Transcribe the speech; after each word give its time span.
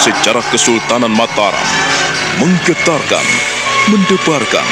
sejarah 0.00 0.40
Kesultanan 0.48 1.12
Mataram, 1.12 1.68
menggetarkan, 2.40 3.26
mendebarkan, 3.92 4.64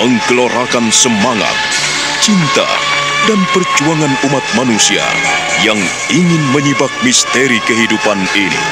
menggelorakan 0.00 0.88
semangat, 0.88 1.52
cinta, 2.24 2.64
dan 3.28 3.36
perjuangan 3.52 4.16
umat 4.32 4.44
manusia 4.56 5.04
yang 5.60 5.76
ingin 6.08 6.42
menyibak 6.56 6.88
misteri 7.04 7.60
kehidupan 7.68 8.16
ini. 8.32 8.62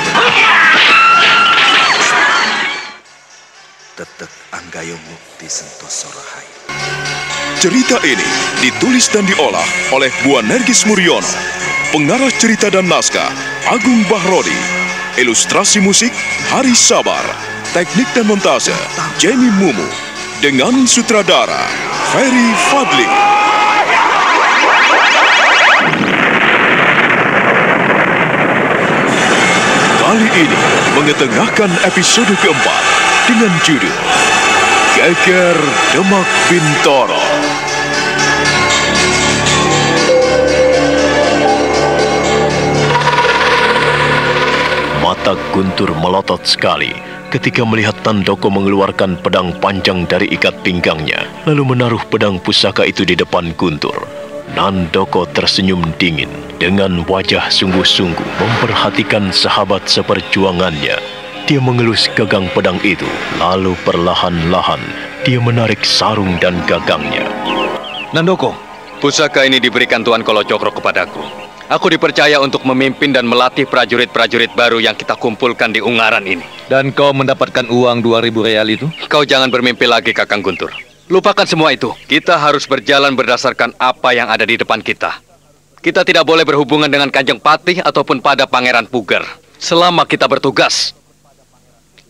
Tetek 3.92 4.32
Anggayo 4.56 4.96
Mukti 5.04 5.52
Sentoso 5.52 6.08
Rahayu. 6.16 6.56
Cerita 7.60 8.00
ini 8.08 8.28
ditulis 8.64 9.12
dan 9.12 9.28
diolah 9.28 9.68
oleh 9.92 10.08
Bu 10.24 10.40
Nergis 10.40 10.88
Muriono, 10.88 11.28
pengarah 11.92 12.32
cerita 12.40 12.72
dan 12.72 12.88
naskah 12.88 13.28
Agung 13.68 14.04
Bahrodi, 14.08 14.83
ilustrasi 15.14 15.78
musik 15.78 16.10
Hari 16.50 16.74
Sabar, 16.74 17.22
teknik 17.70 18.10
dan 18.18 18.26
montase 18.26 18.74
Jamie 19.18 19.52
Mumu, 19.62 19.86
dengan 20.42 20.84
sutradara 20.90 21.70
Ferry 22.10 22.50
Fadli. 22.70 23.08
Kali 30.02 30.28
ini 30.34 30.60
mengetengahkan 30.94 31.70
episode 31.90 32.34
keempat 32.38 32.82
dengan 33.26 33.50
judul 33.66 33.96
Geger 34.94 35.58
Demak 35.90 36.28
Bintoro. 36.46 37.23
Mata 45.24 45.40
Guntur 45.56 45.88
melotot 46.04 46.44
sekali 46.44 46.92
ketika 47.32 47.64
melihat 47.64 47.96
Tandoko 48.04 48.52
mengeluarkan 48.52 49.16
pedang 49.24 49.56
panjang 49.56 50.04
dari 50.04 50.28
ikat 50.28 50.60
pinggangnya, 50.60 51.24
lalu 51.48 51.72
menaruh 51.72 52.04
pedang 52.12 52.36
pusaka 52.36 52.84
itu 52.84 53.08
di 53.08 53.16
depan 53.16 53.56
Guntur. 53.56 54.04
Nandoko 54.52 55.24
tersenyum 55.24 55.80
dingin 55.96 56.28
dengan 56.60 57.08
wajah 57.08 57.48
sungguh-sungguh 57.48 58.28
memperhatikan 58.36 59.32
sahabat 59.32 59.88
seperjuangannya. 59.88 61.00
Dia 61.48 61.56
mengelus 61.56 62.04
gagang 62.12 62.44
pedang 62.52 62.76
itu, 62.84 63.08
lalu 63.40 63.72
perlahan-lahan 63.80 64.84
dia 65.24 65.40
menarik 65.40 65.88
sarung 65.88 66.36
dan 66.36 66.60
gagangnya. 66.68 67.24
Nandoko, 68.12 68.52
pusaka 69.00 69.48
ini 69.48 69.56
diberikan 69.56 70.04
Tuan 70.04 70.20
Kolocokro 70.20 70.68
kepadaku. 70.68 71.43
Aku 71.72 71.88
dipercaya 71.88 72.36
untuk 72.44 72.60
memimpin 72.68 73.16
dan 73.16 73.24
melatih 73.24 73.64
prajurit-prajurit 73.64 74.52
baru 74.52 74.84
yang 74.84 74.92
kita 74.92 75.16
kumpulkan 75.16 75.72
di 75.72 75.80
Ungaran 75.80 76.28
ini. 76.28 76.44
Dan 76.68 76.92
kau 76.92 77.16
mendapatkan 77.16 77.64
uang 77.72 78.04
2000 78.04 78.44
real 78.44 78.68
itu? 78.68 78.86
Kau 79.08 79.24
jangan 79.24 79.48
bermimpi 79.48 79.88
lagi, 79.88 80.12
Kakang 80.12 80.44
Guntur. 80.44 80.68
Lupakan 81.08 81.48
semua 81.48 81.72
itu. 81.72 81.88
Kita 82.04 82.36
harus 82.36 82.68
berjalan 82.68 83.16
berdasarkan 83.16 83.72
apa 83.80 84.12
yang 84.12 84.28
ada 84.28 84.44
di 84.44 84.60
depan 84.60 84.84
kita. 84.84 85.16
Kita 85.80 86.04
tidak 86.04 86.28
boleh 86.28 86.44
berhubungan 86.44 86.88
dengan 86.88 87.08
Kanjeng 87.08 87.40
Patih 87.40 87.80
ataupun 87.80 88.20
pada 88.20 88.44
Pangeran 88.44 88.84
Puger. 88.84 89.24
Selama 89.56 90.04
kita 90.04 90.28
bertugas. 90.28 90.92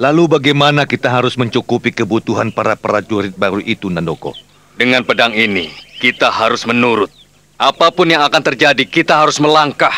Lalu 0.03 0.35
bagaimana 0.35 0.83
kita 0.83 1.07
harus 1.07 1.39
mencukupi 1.39 1.95
kebutuhan 1.95 2.51
para 2.51 2.75
prajurit 2.75 3.39
baru 3.39 3.63
itu, 3.63 3.87
Nandoko? 3.87 4.35
Dengan 4.75 5.07
pedang 5.07 5.31
ini, 5.31 5.71
kita 6.03 6.35
harus 6.35 6.67
menurut. 6.67 7.15
Apa 7.55 7.95
pun 7.95 8.11
yang 8.11 8.27
akan 8.27 8.43
terjadi, 8.43 8.83
kita 8.83 9.23
harus 9.23 9.39
melangkah. 9.39 9.95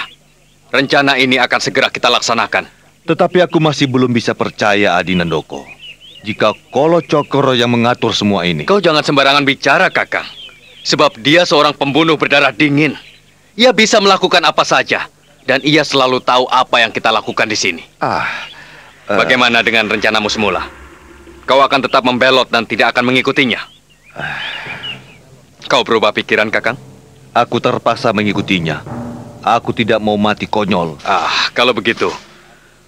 Rencana 0.69 1.17
ini 1.17 1.41
akan 1.41 1.57
segera 1.57 1.89
kita 1.89 2.13
laksanakan. 2.13 2.69
Tetapi 3.09 3.41
aku 3.41 3.57
masih 3.63 3.89
belum 3.89 4.13
bisa 4.13 4.37
percaya, 4.37 4.99
Adi 4.99 5.17
Nandoko. 5.17 5.65
Jika 6.21 6.53
Kolo 6.69 7.01
Cokoro 7.01 7.57
yang 7.57 7.73
mengatur 7.73 8.13
semua 8.13 8.45
ini. 8.45 8.69
Kau 8.69 8.83
jangan 8.83 9.01
sembarangan 9.01 9.47
bicara, 9.47 9.89
Kakang. 9.89 10.27
Sebab 10.85 11.17
dia 11.23 11.49
seorang 11.49 11.73
pembunuh 11.73 12.19
berdarah 12.21 12.53
dingin. 12.53 12.93
Ia 13.57 13.73
bisa 13.73 14.03
melakukan 14.05 14.45
apa 14.45 14.67
saja. 14.67 15.09
Dan 15.47 15.63
ia 15.63 15.87
selalu 15.87 16.19
tahu 16.21 16.51
apa 16.51 16.83
yang 16.83 16.91
kita 16.91 17.09
lakukan 17.15 17.47
di 17.47 17.55
sini. 17.55 17.83
Ah, 18.03 18.27
uh... 19.07 19.17
Bagaimana 19.17 19.63
dengan 19.63 19.87
rencanamu 19.87 20.27
semula? 20.27 20.67
Kau 21.47 21.63
akan 21.63 21.87
tetap 21.87 22.03
membelot 22.03 22.51
dan 22.51 22.67
tidak 22.67 22.91
akan 22.93 23.15
mengikutinya. 23.15 23.63
Uh... 24.13 24.39
Kau 25.71 25.87
berubah 25.87 26.11
pikiran, 26.11 26.51
Kakang? 26.51 26.96
Aku 27.37 27.61
terpaksa 27.61 28.17
mengikutinya. 28.17 28.81
Aku 29.45 29.77
tidak 29.77 30.01
mau 30.01 30.17
mati 30.17 30.49
konyol. 30.49 30.97
Ah, 31.05 31.53
kalau 31.53 31.77
begitu, 31.77 32.09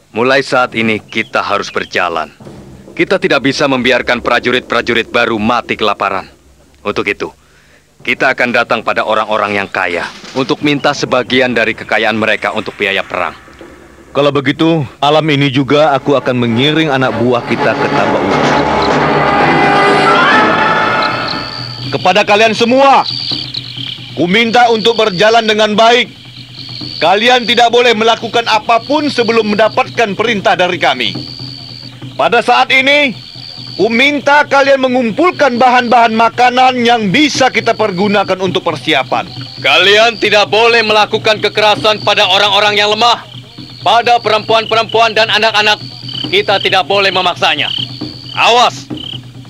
mulai 0.08 0.40
saat 0.40 0.72
ini 0.72 1.04
kita 1.04 1.44
harus 1.44 1.68
berjalan. 1.68 2.32
Kita 2.96 3.20
tidak 3.20 3.44
bisa 3.44 3.68
membiarkan 3.68 4.24
prajurit-prajurit 4.24 5.12
baru 5.12 5.36
mati 5.36 5.76
kelaparan. 5.76 6.32
Untuk 6.80 7.04
itu, 7.12 7.28
kita 8.00 8.32
akan 8.32 8.48
datang 8.56 8.80
pada 8.80 9.04
orang-orang 9.04 9.60
yang 9.60 9.68
kaya 9.68 10.08
untuk 10.32 10.64
minta 10.64 10.96
sebagian 10.96 11.52
dari 11.52 11.76
kekayaan 11.76 12.16
mereka 12.16 12.56
untuk 12.56 12.72
biaya 12.72 13.04
perang. 13.04 13.36
Kalau 14.16 14.32
begitu, 14.32 14.80
malam 14.96 15.28
ini 15.28 15.52
juga 15.52 15.92
aku 15.92 16.16
akan 16.16 16.40
mengiring 16.40 16.88
anak 16.88 17.12
buah 17.20 17.44
kita 17.44 17.76
ke 17.76 17.88
tambak 17.92 18.24
Kepada 21.92 22.24
kalian 22.24 22.56
semua, 22.56 23.04
Ku 24.18 24.26
minta 24.26 24.66
untuk 24.74 24.98
berjalan 24.98 25.46
dengan 25.46 25.78
baik. 25.78 26.10
Kalian 26.98 27.46
tidak 27.46 27.70
boleh 27.70 27.94
melakukan 27.94 28.42
apa 28.50 28.82
pun 28.82 29.06
sebelum 29.06 29.54
mendapatkan 29.54 30.18
perintah 30.18 30.58
dari 30.58 30.74
kami. 30.74 31.14
Pada 32.18 32.42
saat 32.42 32.66
ini, 32.74 33.14
ku 33.78 33.86
minta 33.86 34.42
kalian 34.42 34.82
mengumpulkan 34.82 35.54
bahan-bahan 35.54 36.18
makanan 36.18 36.82
yang 36.82 37.14
bisa 37.14 37.46
kita 37.54 37.78
pergunakan 37.78 38.42
untuk 38.42 38.66
persiapan. 38.66 39.30
Kalian 39.62 40.18
tidak 40.18 40.50
boleh 40.50 40.82
melakukan 40.82 41.38
kekerasan 41.38 42.02
pada 42.02 42.26
orang-orang 42.26 42.74
yang 42.74 42.90
lemah. 42.90 43.22
Pada 43.86 44.18
perempuan-perempuan 44.18 45.14
dan 45.14 45.30
anak-anak, 45.30 45.78
kita 46.26 46.58
tidak 46.58 46.90
boleh 46.90 47.14
memaksanya. 47.14 47.70
Awas, 48.34 48.90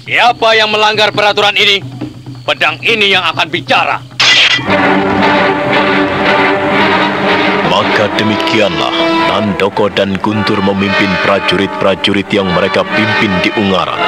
siapa 0.05 0.53
yang 0.53 0.69
melanggar 0.69 1.09
peraturan 1.17 1.57
ini, 1.57 1.81
pedang 2.45 2.77
ini 2.85 3.17
yang 3.17 3.25
akan 3.25 3.49
bicara. 3.49 4.08
Maka 7.69 8.11
demikianlah 8.19 8.91
Nandoko 9.31 9.87
dan 9.87 10.19
Guntur 10.19 10.59
memimpin 10.59 11.07
prajurit-prajurit 11.23 12.27
yang 12.35 12.51
mereka 12.51 12.83
pimpin 12.83 13.31
di 13.47 13.55
Ungaran. 13.55 13.99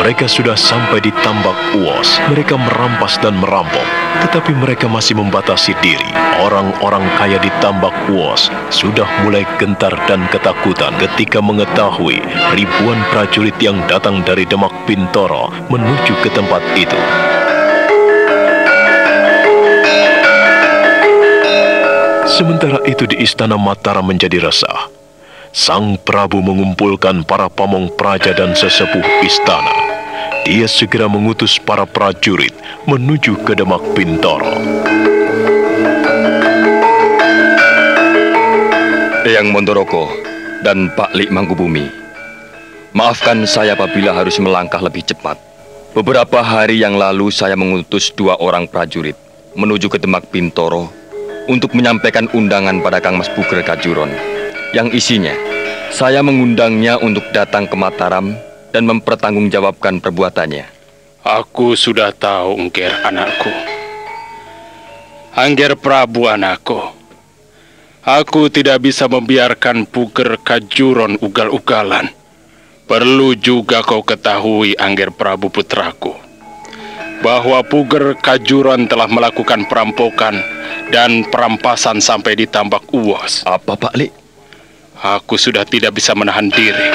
Mereka 0.00 0.24
sudah 0.24 0.56
sampai 0.56 1.04
di 1.04 1.12
tambak 1.20 1.56
Uos. 1.76 2.16
Mereka 2.32 2.56
merampas 2.56 3.20
dan 3.20 3.36
merampok, 3.36 3.84
tetapi 4.24 4.56
mereka 4.56 4.88
masih 4.88 5.20
membatasi 5.20 5.76
diri. 5.84 6.08
Orang-orang 6.40 7.04
kaya 7.20 7.36
di 7.42 7.52
tambak 7.60 7.92
Uos 8.08 8.48
sudah 8.72 9.04
mulai 9.26 9.44
gentar 9.60 9.92
dan 10.08 10.24
ketakutan 10.32 10.96
ketika 10.96 11.44
mengetahui 11.44 12.22
ribuan 12.56 13.00
prajurit 13.12 13.56
yang 13.60 13.76
datang 13.90 14.24
dari 14.24 14.48
Demak 14.48 14.72
Bintoro 14.88 15.52
menuju 15.68 16.16
ke 16.24 16.32
tempat 16.32 16.64
itu. 16.80 16.96
Sementara 22.38 22.78
itu 22.86 23.02
di 23.02 23.18
istana 23.18 23.58
Mataram 23.58 24.06
menjadi 24.06 24.38
resah. 24.38 24.86
Sang 25.50 25.98
Prabu 25.98 26.38
mengumpulkan 26.38 27.26
para 27.26 27.50
pamong 27.50 27.90
praja 27.98 28.30
dan 28.30 28.54
sesepuh 28.54 29.02
istana. 29.26 29.74
Dia 30.46 30.70
segera 30.70 31.10
mengutus 31.10 31.58
para 31.58 31.82
prajurit 31.82 32.54
menuju 32.86 33.42
ke 33.42 33.58
Demak 33.58 33.82
Bintoro. 33.90 34.54
Eyang 39.26 39.50
Mondoroko 39.50 40.06
dan 40.62 40.94
Pak 40.94 41.18
Lik 41.18 41.34
Manggubumi, 41.34 41.90
maafkan 42.94 43.50
saya 43.50 43.74
apabila 43.74 44.14
harus 44.14 44.38
melangkah 44.38 44.78
lebih 44.78 45.02
cepat. 45.02 45.42
Beberapa 45.90 46.38
hari 46.46 46.86
yang 46.86 46.94
lalu 46.94 47.34
saya 47.34 47.58
mengutus 47.58 48.14
dua 48.14 48.38
orang 48.38 48.70
prajurit 48.70 49.18
menuju 49.58 49.90
ke 49.90 49.98
Demak 49.98 50.30
Bintoro 50.30 50.97
untuk 51.48 51.74
menyampaikan 51.74 52.28
undangan 52.36 52.78
pada 52.84 53.00
Kang 53.00 53.16
Mas 53.16 53.32
Buger 53.32 53.64
Kajuron. 53.64 54.12
Yang 54.76 55.00
isinya, 55.00 55.34
saya 55.88 56.20
mengundangnya 56.20 57.00
untuk 57.00 57.24
datang 57.32 57.64
ke 57.64 57.74
Mataram 57.74 58.36
dan 58.70 58.84
mempertanggungjawabkan 58.84 60.04
perbuatannya. 60.04 60.68
Aku 61.24 61.74
sudah 61.74 62.12
tahu, 62.12 62.60
Engger 62.60 62.92
anakku. 63.02 63.50
Angger 65.32 65.74
Prabu 65.74 66.28
anakku. 66.28 66.76
Aku 68.04 68.48
tidak 68.48 68.84
bisa 68.84 69.04
membiarkan 69.04 69.84
Puger 69.84 70.40
Kajuron 70.40 71.20
ugal-ugalan. 71.20 72.08
Perlu 72.88 73.36
juga 73.36 73.84
kau 73.84 74.00
ketahui, 74.00 74.72
Angger 74.80 75.12
Prabu 75.12 75.52
putraku, 75.52 76.16
bahwa 77.22 77.62
Puger 77.66 78.14
Kajuron 78.18 78.86
telah 78.86 79.10
melakukan 79.10 79.66
perampokan 79.66 80.38
dan 80.94 81.26
perampasan 81.28 81.98
sampai 81.98 82.38
di 82.38 82.46
tambak 82.46 82.86
uwas. 82.94 83.42
Apa 83.44 83.74
Pak 83.74 83.94
Li? 83.98 84.08
Aku 84.98 85.38
sudah 85.38 85.62
tidak 85.62 85.94
bisa 85.94 86.14
menahan 86.14 86.50
diri. 86.50 86.90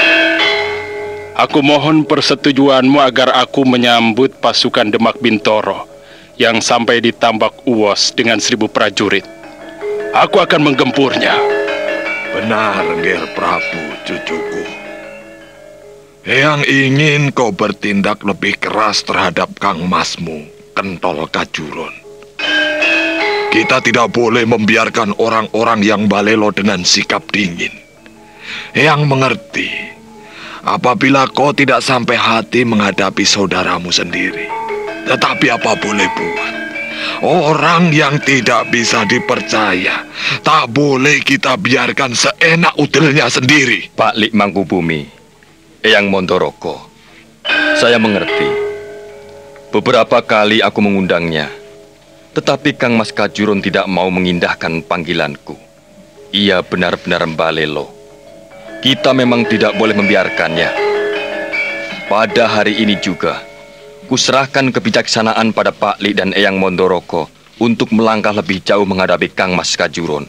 Aku 1.34 1.66
mohon 1.66 2.06
persetujuanmu 2.06 3.02
agar 3.02 3.34
aku 3.34 3.66
menyambut 3.66 4.38
pasukan 4.38 4.86
Demak 4.86 5.18
Bintoro 5.18 5.88
yang 6.38 6.62
sampai 6.62 7.02
di 7.02 7.10
Tambak 7.10 7.66
Uos 7.66 8.14
dengan 8.14 8.38
seribu 8.38 8.70
prajurit. 8.70 9.26
Aku 10.14 10.38
akan 10.38 10.62
menggempurnya. 10.62 11.34
Benar, 12.38 12.86
Ger 13.02 13.26
Prabu, 13.34 13.82
cucuku. 14.06 14.83
Yang 16.24 16.64
ingin 16.72 17.36
kau 17.36 17.52
bertindak 17.52 18.24
lebih 18.24 18.56
keras 18.56 19.04
terhadap 19.04 19.60
Kang 19.60 19.84
Masmu, 19.84 20.48
Kentol 20.72 21.28
Kajurun. 21.28 21.92
Kita 23.52 23.84
tidak 23.84 24.08
boleh 24.08 24.48
membiarkan 24.48 25.20
orang-orang 25.20 25.84
yang 25.84 26.08
balelo 26.08 26.48
dengan 26.48 26.80
sikap 26.80 27.28
dingin. 27.28 27.76
Yang 28.72 29.00
mengerti, 29.04 29.68
apabila 30.64 31.28
kau 31.28 31.52
tidak 31.52 31.84
sampai 31.84 32.16
hati 32.16 32.64
menghadapi 32.64 33.20
saudaramu 33.20 33.92
sendiri. 33.92 34.48
Tetapi 35.04 35.46
apa 35.52 35.76
boleh 35.76 36.08
buat? 36.08 36.52
Orang 37.20 37.92
yang 37.92 38.16
tidak 38.24 38.72
bisa 38.72 39.04
dipercaya 39.04 40.08
tak 40.40 40.72
boleh 40.72 41.20
kita 41.20 41.60
biarkan 41.60 42.16
seenak 42.16 42.72
udelnya 42.80 43.28
sendiri. 43.28 43.92
Pak 43.92 44.16
Lik 44.16 44.32
Mangkubumi, 44.32 45.13
Eyang 45.84 46.08
Montoroko, 46.08 46.80
saya 47.76 48.00
mengerti. 48.00 48.48
Beberapa 49.68 50.24
kali 50.24 50.64
aku 50.64 50.80
mengundangnya, 50.80 51.52
tetapi 52.32 52.72
Kang 52.72 52.96
Mas 52.96 53.12
Kajurun 53.12 53.60
tidak 53.60 53.84
mau 53.84 54.08
mengindahkan 54.08 54.80
panggilanku. 54.80 55.60
Ia 56.32 56.64
benar-benar 56.64 57.28
mbalelo. 57.28 57.92
Kita 58.80 59.12
memang 59.12 59.44
tidak 59.44 59.76
boleh 59.76 59.92
membiarkannya. 59.92 60.72
Pada 62.08 62.48
hari 62.48 62.80
ini 62.80 62.96
juga, 63.04 63.44
Kuserahkan 64.08 64.68
kebijaksanaan 64.68 65.52
pada 65.52 65.72
Pak 65.72 66.00
Li 66.00 66.16
dan 66.16 66.32
Eyang 66.32 66.60
Mondoroko 66.60 67.28
untuk 67.60 67.88
melangkah 67.92 68.32
lebih 68.32 68.60
jauh 68.60 68.84
menghadapi 68.84 69.32
Kang 69.32 69.52
Mas 69.52 69.76
Kajuron. 69.76 70.28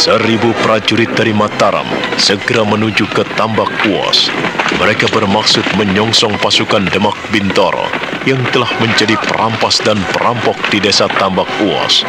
Seribu 0.00 0.56
prajurit 0.64 1.12
dari 1.12 1.28
Mataram 1.36 1.84
segera 2.16 2.64
menuju 2.64 3.04
ke 3.12 3.20
Tambak 3.36 3.68
Uos. 3.84 4.32
Mereka 4.80 5.12
bermaksud 5.12 5.60
menyongsong 5.76 6.40
pasukan 6.40 6.88
Demak 6.88 7.12
Bintoro 7.28 7.84
yang 8.24 8.40
telah 8.48 8.72
menjadi 8.80 9.12
perampas 9.28 9.76
dan 9.84 10.00
perampok 10.16 10.56
di 10.72 10.80
desa 10.80 11.04
Tambak 11.20 11.52
Uos. 11.60 12.08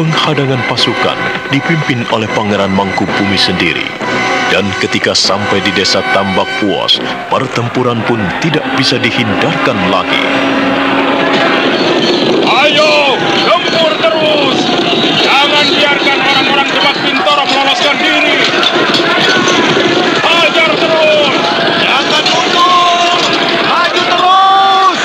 Penghadangan 0.00 0.64
pasukan 0.64 1.18
dipimpin 1.52 2.08
oleh 2.08 2.24
Pangeran 2.32 2.72
Mangkubumi 2.72 3.36
sendiri. 3.36 3.84
Dan 4.48 4.64
ketika 4.80 5.12
sampai 5.12 5.60
di 5.60 5.76
desa 5.76 6.00
Tambak 6.16 6.48
Uos, 6.64 7.04
pertempuran 7.28 8.00
pun 8.08 8.16
tidak 8.40 8.64
bisa 8.80 8.96
dihindarkan 8.96 9.76
lagi. 9.92 10.24
Ayo, 12.48 13.20
gempur 13.44 13.92
terus! 14.00 14.58
Jangan 15.20 15.66
biarkan 15.76 16.18
orang-orang 16.24 16.68
Demak 16.72 16.96
Bintoro 17.04 17.44
meloloskan 17.46 17.96
diri! 17.98 18.38
Hajar 20.22 20.70
terus! 20.74 21.34
Jangan 21.82 22.24
mundur! 22.26 23.18
Maju 23.66 24.02
terus! 24.02 25.00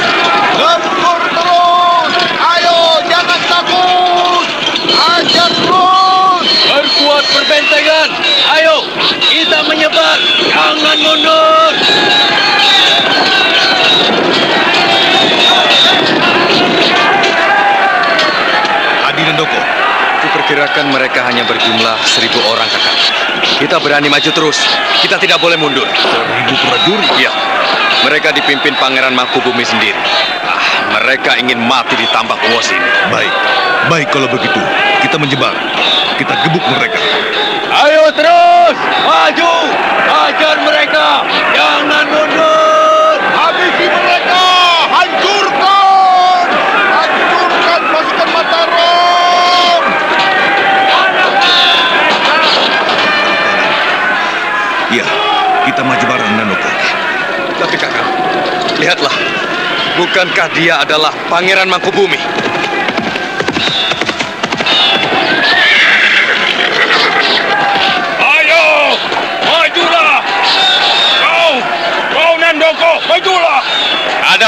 Gempur 0.57 1.21
terus! 1.33 2.11
Ayo, 2.41 2.77
jangan 3.09 3.41
takut! 3.45 4.45
Ajar 4.89 5.49
terus! 5.49 6.47
Berkuat 6.65 7.25
perbentengan. 7.29 8.09
Ayo, 8.57 8.75
kita 9.61 9.69
menyebar. 9.69 10.17
Jangan 10.49 10.97
mundur. 11.05 11.73
Adi 19.05 19.21
dan 19.21 19.35
Doko, 19.37 19.61
Kuperkirakan 20.25 20.85
mereka 20.89 21.29
hanya 21.29 21.45
berjumlah 21.45 21.93
seribu 22.09 22.41
orang, 22.49 22.65
kakak. 22.73 22.97
Kita 23.61 23.77
berani 23.77 24.09
maju 24.09 24.29
terus. 24.33 24.65
Kita 24.97 25.21
tidak 25.21 25.37
boleh 25.37 25.61
mundur. 25.61 25.85
Seribu 25.93 26.53
prajurit. 26.65 27.13
Iya, 27.21 27.29
mereka 28.09 28.33
dipimpin 28.33 28.73
Pangeran 28.81 29.13
Mangkubumi 29.13 29.61
sendiri. 29.61 30.01
Ah, 30.41 30.57
mereka 30.97 31.37
ingin 31.37 31.61
mati 31.61 31.93
di 32.01 32.09
tambak 32.09 32.41
uos 32.49 32.73
ini. 32.73 32.89
Baik, 33.13 33.33
baik 33.93 34.07
kalau 34.09 34.25
begitu. 34.25 34.57
Kita 35.05 35.21
menjebak. 35.21 35.53
Kita 36.17 36.33
gebuk 36.49 36.65
mereka. 36.65 36.97
Terus, 38.71 38.87
maju, 39.03 39.53
hajar 40.07 40.55
mereka, 40.63 41.27
jangan 41.51 42.07
mundur. 42.07 43.19
habisi 43.35 43.83
mereka! 43.83 44.47
Hancurkan! 44.95 46.45
Hancurkan 46.95 47.81
pasukan 47.91 48.29
Mataram! 48.31 49.81
Iya, 54.87 55.05
kita 55.67 55.81
maju 55.83 56.05
bareng 56.07 56.33
Nanoko. 56.39 56.69
Tapi 57.59 57.75
kakak, 57.75 58.07
lihatlah, 58.79 59.15
bukankah 59.99 60.47
dia 60.55 60.79
adalah 60.79 61.11
Pangeran 61.27 61.67
Mangkubumi? 61.67 62.23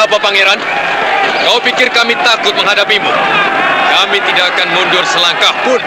Apa 0.03 0.19
pangeran? 0.19 0.59
Kau 1.47 1.63
pikir 1.63 1.87
kami 1.95 2.11
takut 2.27 2.51
menghadapimu? 2.59 3.07
Kami 3.93 4.17
tidak 4.27 4.51
akan 4.51 4.67
mundur 4.75 5.03
selangkah 5.07 5.55
pun. 5.63 5.79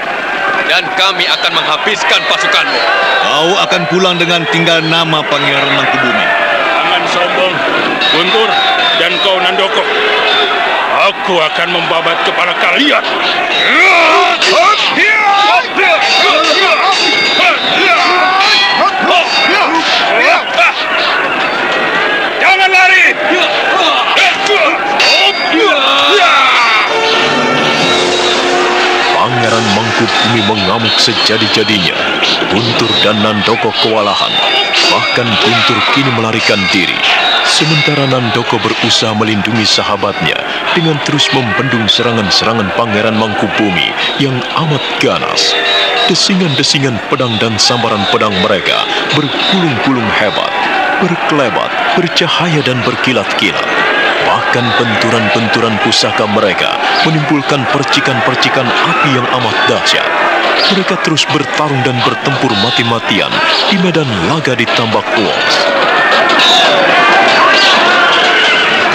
Dan 0.66 0.88
kami 0.96 1.28
akan 1.28 1.52
menghabiskan 1.52 2.24
pasukanmu. 2.24 2.80
Kau 3.22 3.52
akan 3.60 3.82
pulang 3.92 4.16
dengan 4.16 4.42
tinggal 4.48 4.80
nama 4.80 5.20
Pangeran 5.20 5.68
Mangkubumi. 5.76 6.24
Jangan 6.64 7.02
sombong, 7.12 7.54
Guntur 8.16 8.48
dan 8.96 9.12
kau 9.20 9.36
Nandoko. 9.36 9.84
Aku 11.12 11.36
akan 11.36 11.68
membabat 11.76 12.16
kepala 12.24 12.56
kalian. 12.56 13.04
Mangkubumi 30.06 30.42
mengamuk 30.46 30.94
sejadi-jadinya. 31.02 32.22
Guntur 32.54 32.90
dan 33.02 33.18
Nandoko 33.26 33.74
kewalahan. 33.82 34.30
Bahkan 34.86 35.26
Guntur 35.26 35.78
kini 35.98 36.10
melarikan 36.14 36.62
diri. 36.70 36.94
Sementara 37.42 38.06
Nandoko 38.06 38.54
berusaha 38.62 39.10
melindungi 39.18 39.66
sahabatnya 39.66 40.38
dengan 40.78 40.94
terus 41.02 41.26
membendung 41.34 41.90
serangan-serangan 41.90 42.70
Pangeran 42.78 43.18
Mangkubumi 43.18 43.90
yang 44.22 44.38
amat 44.62 44.82
ganas. 45.02 45.50
Desingan-desingan 46.06 46.94
pedang 47.10 47.34
dan 47.42 47.58
sambaran 47.58 48.06
pedang 48.14 48.34
mereka 48.46 48.86
bergulung-gulung 49.18 50.06
hebat, 50.22 50.54
berkelebat, 51.02 51.98
bercahaya 51.98 52.62
dan 52.62 52.78
berkilat-kilat. 52.86 53.75
Bahkan 54.56 54.72
benturan-benturan 54.80 55.76
pusaka 55.84 56.24
mereka 56.32 56.80
menimbulkan 57.04 57.60
percikan-percikan 57.76 58.64
api 58.64 59.12
yang 59.12 59.28
amat 59.36 59.52
dahsyat. 59.68 60.08
Mereka 60.72 60.96
terus 61.04 61.28
bertarung 61.28 61.84
dan 61.84 61.92
bertempur 62.00 62.48
mati-matian 62.64 63.28
di 63.68 63.76
medan 63.84 64.08
laga 64.32 64.56
di 64.56 64.64
Tambak. 64.72 65.04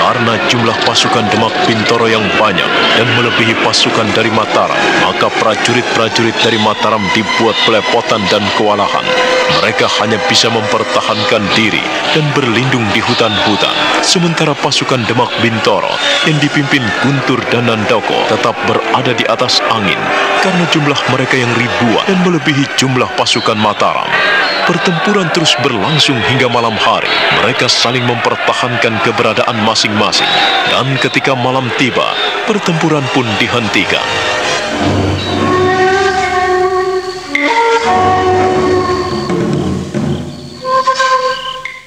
Karena 0.01 0.33
jumlah 0.49 0.77
pasukan 0.81 1.29
Demak 1.29 1.53
Bintoro 1.69 2.09
yang 2.09 2.25
banyak 2.41 2.69
dan 2.97 3.05
melebihi 3.21 3.53
pasukan 3.61 4.09
dari 4.17 4.33
Mataram, 4.33 4.81
maka 5.05 5.29
prajurit-prajurit 5.29 6.41
dari 6.41 6.57
Mataram 6.57 7.05
dibuat 7.13 7.53
pelepotan 7.69 8.25
dan 8.33 8.41
kewalahan. 8.57 9.05
Mereka 9.59 9.87
hanya 9.99 10.15
bisa 10.31 10.47
mempertahankan 10.47 11.43
diri 11.59 11.83
dan 12.15 12.23
berlindung 12.31 12.87
di 12.95 13.03
hutan-hutan. 13.03 13.75
Sementara 13.99 14.55
pasukan 14.55 15.03
Demak 15.03 15.27
Bintoro 15.43 15.91
yang 16.23 16.39
dipimpin 16.39 16.79
Guntur 17.03 17.43
dan 17.51 17.67
Nandoko 17.67 18.15
tetap 18.31 18.55
berada 18.63 19.11
di 19.11 19.27
atas 19.27 19.59
angin 19.67 19.99
karena 20.39 20.63
jumlah 20.71 20.97
mereka 21.11 21.35
yang 21.35 21.51
ribuan 21.53 22.05
dan 22.07 22.17
melebihi 22.23 22.63
jumlah 22.79 23.11
pasukan 23.19 23.59
Mataram. 23.59 24.07
Pertempuran 24.65 25.27
terus 25.35 25.57
berlangsung 25.59 26.15
hingga 26.31 26.47
malam 26.47 26.77
hari. 26.77 27.09
Mereka 27.43 27.67
saling 27.67 28.05
mempertahankan 28.07 29.03
keberadaan 29.03 29.57
masing-masing. 29.67 30.29
Dan 30.69 30.95
ketika 31.01 31.33
malam 31.33 31.67
tiba, 31.75 32.13
pertempuran 32.45 33.03
pun 33.11 33.25
dihentikan. 33.41 34.05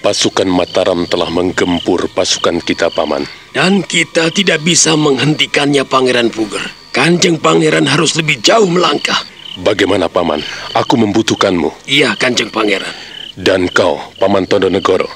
Pasukan 0.04 0.44
Mataram 0.44 1.08
telah 1.08 1.32
menggempur 1.32 2.12
pasukan 2.12 2.60
kita, 2.60 2.92
Paman. 2.92 3.24
Dan 3.56 3.80
kita 3.80 4.28
tidak 4.28 4.60
bisa 4.60 5.00
menghentikannya, 5.00 5.80
Pangeran 5.88 6.28
Puger. 6.28 6.60
Kanjeng 6.92 7.40
Pangeran 7.40 7.88
harus 7.88 8.12
lebih 8.12 8.36
jauh 8.44 8.68
melangkah. 8.68 9.16
Bagaimana, 9.64 10.12
Paman? 10.12 10.44
Aku 10.76 11.00
membutuhkanmu. 11.00 11.88
Iya, 11.88 12.20
Kanjeng 12.20 12.52
Pangeran. 12.52 12.92
Dan 13.32 13.72
kau, 13.72 13.96
Paman 14.20 14.44
Tondonegoro. 14.44 15.08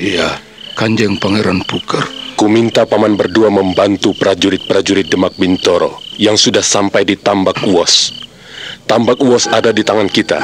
Iya, 0.00 0.40
Kanjeng 0.72 1.20
Pangeran 1.20 1.60
Puger. 1.68 2.00
Ku 2.32 2.48
minta 2.48 2.88
Paman 2.88 3.20
berdua 3.20 3.52
membantu 3.52 4.16
prajurit-prajurit 4.16 5.12
Demak 5.12 5.36
Bintoro 5.36 6.00
yang 6.16 6.40
sudah 6.40 6.64
sampai 6.64 7.04
di 7.04 7.20
Tambak 7.20 7.60
Uwos. 7.68 8.24
Tambak 8.88 9.20
Uwos 9.20 9.52
ada 9.52 9.68
di 9.68 9.84
tangan 9.84 10.08
kita. 10.08 10.40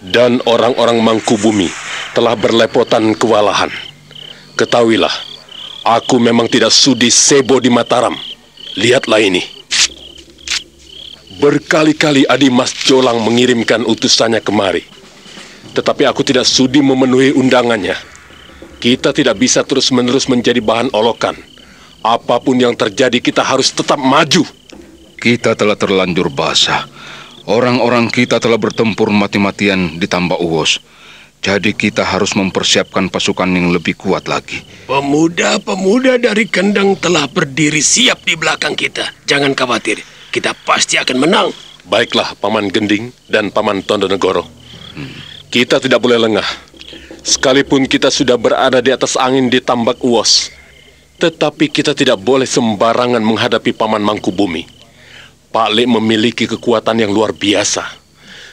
Dan 0.00 0.40
orang-orang 0.48 0.96
Mangkubumi 1.04 1.91
telah 2.12 2.36
berlepotan 2.36 3.16
kewalahan. 3.16 3.72
Ketahuilah, 4.56 5.12
aku 5.84 6.20
memang 6.20 6.46
tidak 6.48 6.72
sudi 6.72 7.08
sebo 7.08 7.58
di 7.58 7.72
Mataram. 7.72 8.14
Lihatlah 8.76 9.20
ini. 9.20 9.42
Berkali-kali 11.40 12.28
Adi 12.28 12.52
Mas 12.52 12.70
Jolang 12.70 13.18
mengirimkan 13.24 13.82
utusannya 13.82 14.44
kemari. 14.44 14.84
Tetapi 15.72 16.04
aku 16.04 16.20
tidak 16.22 16.44
sudi 16.44 16.84
memenuhi 16.84 17.32
undangannya. 17.32 17.96
Kita 18.76 19.10
tidak 19.16 19.40
bisa 19.40 19.64
terus-menerus 19.64 20.28
menjadi 20.28 20.60
bahan 20.60 20.92
olokan. 20.92 21.34
Apa 22.02 22.42
pun 22.42 22.60
yang 22.60 22.76
terjadi, 22.76 23.22
kita 23.22 23.40
harus 23.40 23.72
tetap 23.72 23.96
maju. 23.96 24.44
Kita 25.16 25.54
telah 25.54 25.78
terlanjur 25.78 26.28
basah. 26.28 26.84
Orang-orang 27.46 28.10
kita 28.10 28.38
telah 28.42 28.58
bertempur 28.58 29.10
mati-matian 29.10 29.98
di 29.98 30.06
Tambak 30.06 30.38
Uwos. 30.42 30.82
Jadi 31.42 31.74
kita 31.74 32.06
harus 32.06 32.38
mempersiapkan 32.38 33.10
pasukan 33.10 33.50
yang 33.50 33.74
lebih 33.74 33.98
kuat 33.98 34.30
lagi. 34.30 34.62
Pemuda-pemuda 34.86 36.14
dari 36.22 36.46
Kendang 36.46 36.94
telah 36.94 37.26
berdiri 37.26 37.82
siap 37.82 38.22
di 38.22 38.38
belakang 38.38 38.78
kita. 38.78 39.10
Jangan 39.26 39.58
khawatir, 39.58 39.98
kita 40.30 40.54
pasti 40.62 41.02
akan 41.02 41.18
menang. 41.18 41.50
Baiklah, 41.90 42.38
Paman 42.38 42.70
Gending 42.70 43.10
dan 43.26 43.50
Paman 43.50 43.82
Tondonegoro. 43.82 44.46
Kita 45.50 45.82
tidak 45.82 45.98
boleh 45.98 46.22
lengah. 46.22 46.46
Sekalipun 47.26 47.90
kita 47.90 48.14
sudah 48.14 48.38
berada 48.38 48.78
di 48.78 48.94
atas 48.94 49.18
angin 49.18 49.50
di 49.50 49.58
Tambak 49.58 49.98
Uwos, 49.98 50.46
tetapi 51.18 51.66
kita 51.74 51.90
tidak 51.90 52.22
boleh 52.22 52.46
sembarangan 52.46 53.18
menghadapi 53.18 53.74
Paman 53.74 54.02
Mangkubumi. 54.02 54.62
Pak 55.50 55.68
Le 55.74 55.90
memiliki 55.90 56.46
kekuatan 56.46 57.02
yang 57.02 57.10
luar 57.10 57.34
biasa. 57.34 57.82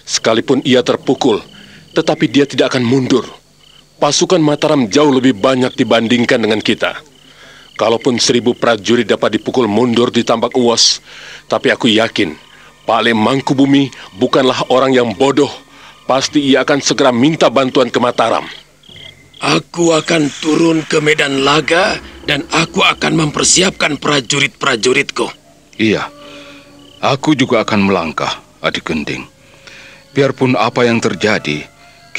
Sekalipun 0.09 0.65
ia 0.65 0.81
terpukul, 0.81 1.45
tetapi 1.93 2.25
dia 2.29 2.45
tidak 2.45 2.75
akan 2.75 2.85
mundur. 2.85 3.25
Pasukan 3.99 4.39
Mataram 4.39 4.87
jauh 4.87 5.11
lebih 5.11 5.35
banyak 5.35 5.75
dibandingkan 5.75 6.39
dengan 6.39 6.63
kita. 6.63 6.95
Kalaupun 7.75 8.19
seribu 8.19 8.55
prajurit 8.55 9.07
dapat 9.07 9.39
dipukul 9.39 9.67
mundur 9.67 10.11
di 10.11 10.23
Tambak 10.23 10.55
Uwos, 10.55 10.99
tapi 11.47 11.71
aku 11.71 11.87
yakin 11.87 12.35
Pak 12.83 12.99
Le 13.05 13.15
Mangkubumi 13.15 13.87
bukanlah 14.19 14.67
orang 14.73 14.91
yang 14.91 15.15
bodoh. 15.15 15.51
Pasti 16.03 16.41
ia 16.41 16.65
akan 16.65 16.81
segera 16.81 17.13
minta 17.13 17.47
bantuan 17.47 17.87
ke 17.93 18.01
Mataram. 18.01 18.43
Aku 19.39 19.95
akan 19.95 20.27
turun 20.43 20.83
ke 20.83 20.99
medan 20.99 21.47
laga 21.47 22.01
dan 22.27 22.43
aku 22.51 22.83
akan 22.83 23.15
mempersiapkan 23.15 23.95
prajurit-prajuritku. 23.95 25.31
Iya, 25.79 26.11
aku 26.99 27.37
juga 27.39 27.63
akan 27.63 27.87
melangkah, 27.87 28.43
adik 28.59 28.91
Gending. 28.91 29.23
Biarpun 30.11 30.59
apa 30.59 30.83
yang 30.83 30.99
terjadi, 30.99 31.63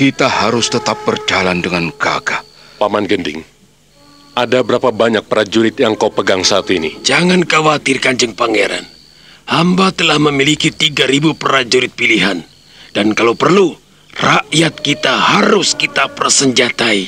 kita 0.01 0.33
harus 0.33 0.73
tetap 0.73 1.05
berjalan 1.05 1.61
dengan 1.61 1.93
gagah. 1.93 2.41
Paman 2.81 3.05
Gending, 3.05 3.45
ada 4.33 4.65
berapa 4.65 4.89
banyak 4.89 5.29
prajurit 5.29 5.77
yang 5.77 5.93
kau 5.93 6.09
pegang 6.09 6.41
saat 6.41 6.73
ini? 6.73 6.97
Jangan 7.05 7.45
khawatir, 7.45 8.01
Kanjeng 8.01 8.33
Pangeran. 8.33 8.89
Hamba 9.45 9.93
telah 9.93 10.17
memiliki 10.17 10.73
3.000 10.73 11.37
prajurit 11.37 11.93
pilihan. 11.93 12.41
Dan 12.97 13.13
kalau 13.13 13.37
perlu, 13.37 13.77
rakyat 14.17 14.81
kita 14.81 15.37
harus 15.37 15.77
kita 15.77 16.09
persenjatai. 16.17 17.05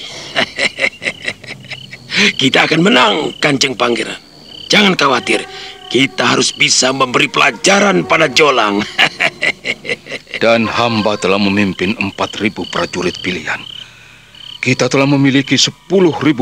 kita 2.44 2.68
akan 2.68 2.80
menang, 2.84 3.32
Kanjeng 3.40 3.72
Pangeran. 3.72 4.20
Jangan 4.68 5.00
khawatir, 5.00 5.40
kita 5.92 6.24
harus 6.24 6.56
bisa 6.56 6.88
memberi 6.88 7.28
pelajaran 7.28 8.08
pada 8.08 8.24
Jolang. 8.32 8.80
Dan 10.42 10.64
hamba 10.64 11.20
telah 11.20 11.36
memimpin 11.36 11.92
4.000 12.00 12.72
prajurit 12.72 13.20
pilihan. 13.20 13.60
Kita 14.58 14.88
telah 14.88 15.04
memiliki 15.04 15.54
10.000 15.54 15.92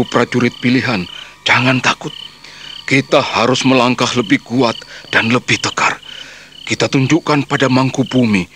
prajurit 0.07 0.55
pilihan. 0.63 1.03
Jangan 1.43 1.83
takut. 1.83 2.15
Kita 2.87 3.19
harus 3.19 3.67
melangkah 3.67 4.09
lebih 4.15 4.39
kuat 4.47 4.79
dan 5.11 5.29
lebih 5.35 5.59
tegar. 5.59 5.99
Kita 6.63 6.87
tunjukkan 6.87 7.51
pada 7.51 7.67
Mangkubumi 7.67 8.47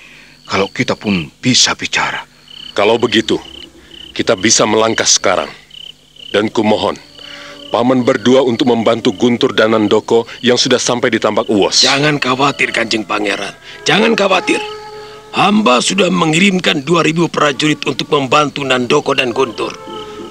kalau 0.46 0.70
kita 0.70 0.94
pun 0.94 1.26
bisa 1.42 1.74
bicara. 1.74 2.22
Kalau 2.72 3.02
begitu, 3.02 3.36
kita 4.14 4.38
bisa 4.38 4.62
melangkah 4.62 5.06
sekarang. 5.06 5.50
Dan 6.30 6.50
kumohon, 6.50 6.98
Paman 7.72 8.04
berdua 8.04 8.44
untuk 8.44 8.68
membantu 8.72 9.14
Guntur 9.16 9.52
dan 9.56 9.72
Nandoko 9.72 10.28
yang 10.44 10.60
sudah 10.60 10.80
sampai 10.80 11.12
di 11.12 11.18
Tambak 11.20 11.48
Uwos. 11.48 11.84
Jangan 11.84 12.20
khawatir, 12.20 12.72
Kanjeng 12.74 13.04
Pangeran. 13.04 13.54
Jangan 13.88 14.12
khawatir. 14.16 14.60
Hamba 15.34 15.82
sudah 15.82 16.14
mengirimkan 16.14 16.86
2000 16.86 17.26
prajurit 17.26 17.82
untuk 17.90 18.06
membantu 18.14 18.62
Nandoko 18.62 19.18
dan 19.18 19.34
Guntur. 19.34 19.74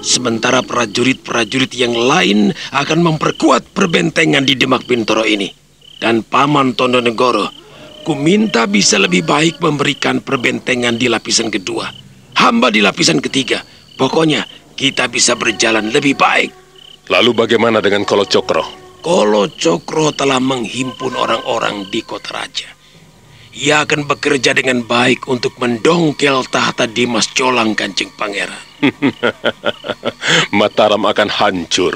Sementara 0.00 0.64
prajurit-prajurit 0.64 1.72
yang 1.76 1.92
lain 1.92 2.52
akan 2.72 3.00
memperkuat 3.04 3.72
perbentengan 3.76 4.44
di 4.44 4.56
Demak 4.56 4.88
Bintoro 4.88 5.24
ini. 5.28 5.52
Dan 6.00 6.24
Paman 6.24 6.72
Tondonegoro, 6.72 7.52
ku 8.04 8.16
minta 8.16 8.64
bisa 8.64 8.96
lebih 8.96 9.24
baik 9.24 9.60
memberikan 9.60 10.24
perbentengan 10.24 10.96
di 10.96 11.08
lapisan 11.08 11.52
kedua. 11.52 11.88
Hamba 12.36 12.72
di 12.72 12.80
lapisan 12.80 13.20
ketiga. 13.20 13.60
Pokoknya 14.00 14.44
kita 14.72 15.08
bisa 15.12 15.36
berjalan 15.36 15.92
lebih 15.92 16.16
baik. 16.16 16.63
Lalu 17.12 17.30
bagaimana 17.36 17.84
dengan 17.84 18.08
Kolo 18.08 18.24
Cokro? 18.24 18.64
Kolo 19.04 19.52
Cokro 19.52 20.08
telah 20.16 20.40
menghimpun 20.40 21.12
orang-orang 21.12 21.84
di 21.92 22.00
kota 22.00 22.32
raja. 22.32 22.72
Ia 23.54 23.84
akan 23.84 24.08
bekerja 24.08 24.50
dengan 24.56 24.82
baik 24.82 25.28
untuk 25.30 25.54
mendongkel 25.60 26.42
tahta 26.48 26.88
Dimas 26.90 27.28
Colang 27.30 27.76
Kancing 27.76 28.10
Pangeran. 28.16 28.58
Mataram 30.58 31.04
akan 31.06 31.28
hancur. 31.30 31.94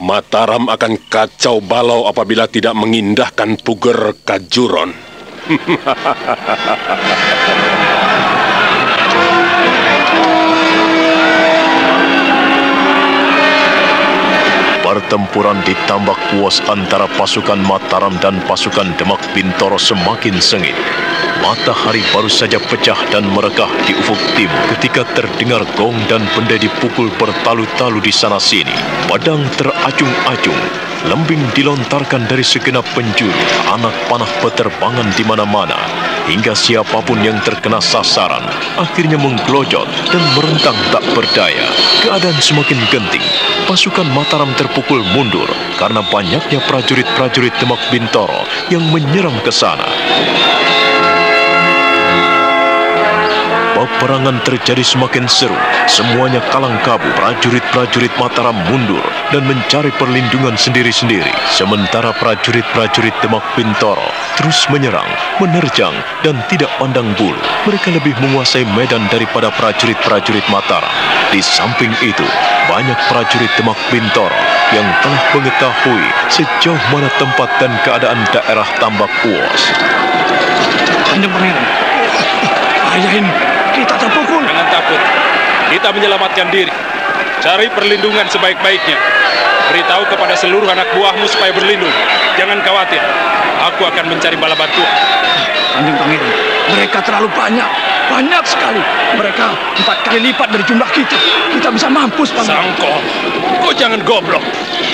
Mataram 0.00 0.66
akan 0.66 0.98
kacau 1.06 1.62
balau 1.62 2.10
apabila 2.10 2.50
tidak 2.50 2.74
mengindahkan 2.74 3.60
puger 3.62 4.18
Kajuron. 4.26 4.90
Pertempuran 14.94 15.58
di 15.66 15.74
Tambak 15.90 16.14
Puas 16.30 16.62
antara 16.70 17.10
pasukan 17.18 17.58
Mataram 17.66 18.14
dan 18.22 18.38
pasukan 18.46 18.94
Demak 18.94 19.18
Bintoro 19.34 19.74
semakin 19.74 20.38
sengit. 20.38 20.78
Matahari 21.42 22.04
baru 22.14 22.30
saja 22.30 22.62
pecah 22.62 22.98
dan 23.10 23.26
merekah 23.32 23.70
di 23.88 23.96
ufuk 23.98 24.20
timur 24.38 24.62
ketika 24.76 25.02
terdengar 25.16 25.66
gong 25.74 25.96
dan 26.06 26.22
benda 26.36 26.54
dipukul 26.54 27.10
bertalu-talu 27.18 27.98
di 27.98 28.12
sana-sini. 28.14 28.74
Padang 29.10 29.42
teracung-acung, 29.58 30.60
lembing 31.10 31.42
dilontarkan 31.56 32.30
dari 32.30 32.46
segenap 32.46 32.86
penjuru, 32.94 33.34
anak 33.74 33.94
panah 34.06 34.30
peterbangan 34.44 35.10
di 35.18 35.24
mana-mana, 35.26 35.78
hingga 36.30 36.54
siapa 36.54 37.02
pun 37.02 37.20
yang 37.20 37.36
terkena 37.42 37.82
sasaran 37.82 38.44
akhirnya 38.80 39.20
menggelojot 39.20 39.86
dan 40.10 40.22
merentang 40.38 40.76
tak 40.90 41.04
berdaya. 41.12 41.66
Keadaan 42.02 42.38
semakin 42.40 42.78
genting. 42.90 43.24
Pasukan 43.64 44.04
Mataram 44.12 44.52
terpukul 44.60 45.00
mundur 45.16 45.48
karena 45.80 46.04
banyaknya 46.12 46.60
prajurit-prajurit 46.68 47.54
Demak 47.56 47.80
Bintoro 47.88 48.44
yang 48.68 48.84
menyerang 48.92 49.36
ke 49.40 49.48
sana. 49.48 49.88
Peperangan 53.94 54.42
terjadi 54.42 54.82
semakin 54.82 55.24
seru. 55.30 55.56
Semuanya 55.86 56.42
kalang 56.52 56.76
kabut. 56.82 57.08
Prajurit-prajurit 57.14 58.12
Mataram 58.20 58.52
mundur 58.68 59.00
dan 59.32 59.46
mencari 59.48 59.88
perlindungan 59.96 60.58
sendiri-sendiri. 60.58 61.30
Sementara 61.48 62.12
prajurit-prajurit 62.18 63.14
Demak 63.22 63.46
Bintoro 63.56 64.04
terus 64.34 64.66
menyerang, 64.68 65.06
menerjang, 65.38 65.94
dan 66.26 66.36
tidak 66.50 66.68
pandang 66.76 67.06
bulu. 67.14 67.38
Mereka 67.64 67.94
lebih 67.94 68.12
menguasai 68.18 68.66
medan 68.74 69.06
daripada 69.08 69.48
prajurit-prajurit 69.54 70.44
Mataram. 70.50 70.90
Di 71.30 71.38
samping 71.40 71.94
itu, 72.02 72.26
banyak 72.66 72.98
prajurit 73.08 73.50
Demak 73.54 73.78
Bintoro 73.88 74.36
yang 74.74 74.86
telah 75.00 75.22
mengetahui 75.38 76.04
sejauh 76.28 76.82
mana 76.90 77.08
tempat 77.16 77.48
dan 77.62 77.72
keadaan 77.86 78.20
daerah 78.34 78.66
Tambak 78.82 79.10
Uos. 79.22 79.62
Kanjeng 81.06 81.30
Pangeran, 81.30 81.66
ayah 82.90 83.12
ini, 83.22 83.32
kita 83.74 83.94
terpukul. 83.98 84.42
Jangan 84.46 84.66
takut. 84.70 85.00
Kita 85.74 85.88
menyelamatkan 85.90 86.46
diri. 86.54 86.72
Cari 87.42 87.66
perlindungan 87.74 88.24
sebaik-baiknya. 88.30 88.96
Beritahu 89.68 90.06
kepada 90.08 90.34
seluruh 90.38 90.68
anak 90.70 90.86
buahmu 90.94 91.26
supaya 91.26 91.50
berlindung. 91.50 91.92
Jangan 92.38 92.62
khawatir. 92.62 93.02
Aku 93.72 93.82
akan 93.88 94.04
mencari 94.12 94.36
bala 94.38 94.54
bantuan. 94.54 94.92
Kanjeng 95.74 95.98
Pangeran, 95.98 96.34
mereka 96.70 97.02
terlalu 97.02 97.28
banyak. 97.34 97.66
Banyak 98.04 98.44
sekali. 98.46 98.78
Mereka 99.18 99.46
empat 99.82 99.98
kali 100.06 100.30
lipat 100.30 100.48
dari 100.54 100.62
jumlah 100.62 100.86
kita. 100.94 101.18
Kita 101.50 101.68
bisa 101.74 101.90
mampus, 101.90 102.30
Pangeran. 102.30 102.62
Sangko, 102.62 102.92
kau 103.58 103.74
jangan 103.74 103.98
goblok. 104.06 104.44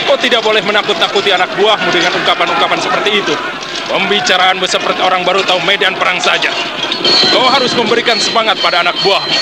Kau 0.08 0.16
tidak 0.16 0.40
boleh 0.40 0.64
menakut-nakuti 0.64 1.28
anak 1.36 1.52
buahmu 1.60 1.92
dengan 1.92 2.16
ungkapan-ungkapan 2.16 2.80
seperti 2.80 3.20
itu. 3.20 3.34
Pembicaraanmu 3.92 4.64
seperti 4.64 5.04
orang 5.04 5.20
baru 5.26 5.44
tahu 5.44 5.60
medan 5.68 5.98
perang 6.00 6.16
saja. 6.16 6.48
Kau 7.30 7.46
harus 7.48 7.72
memberikan 7.76 8.18
semangat 8.20 8.58
pada 8.60 8.84
anak 8.84 8.96
buahmu. 9.00 9.32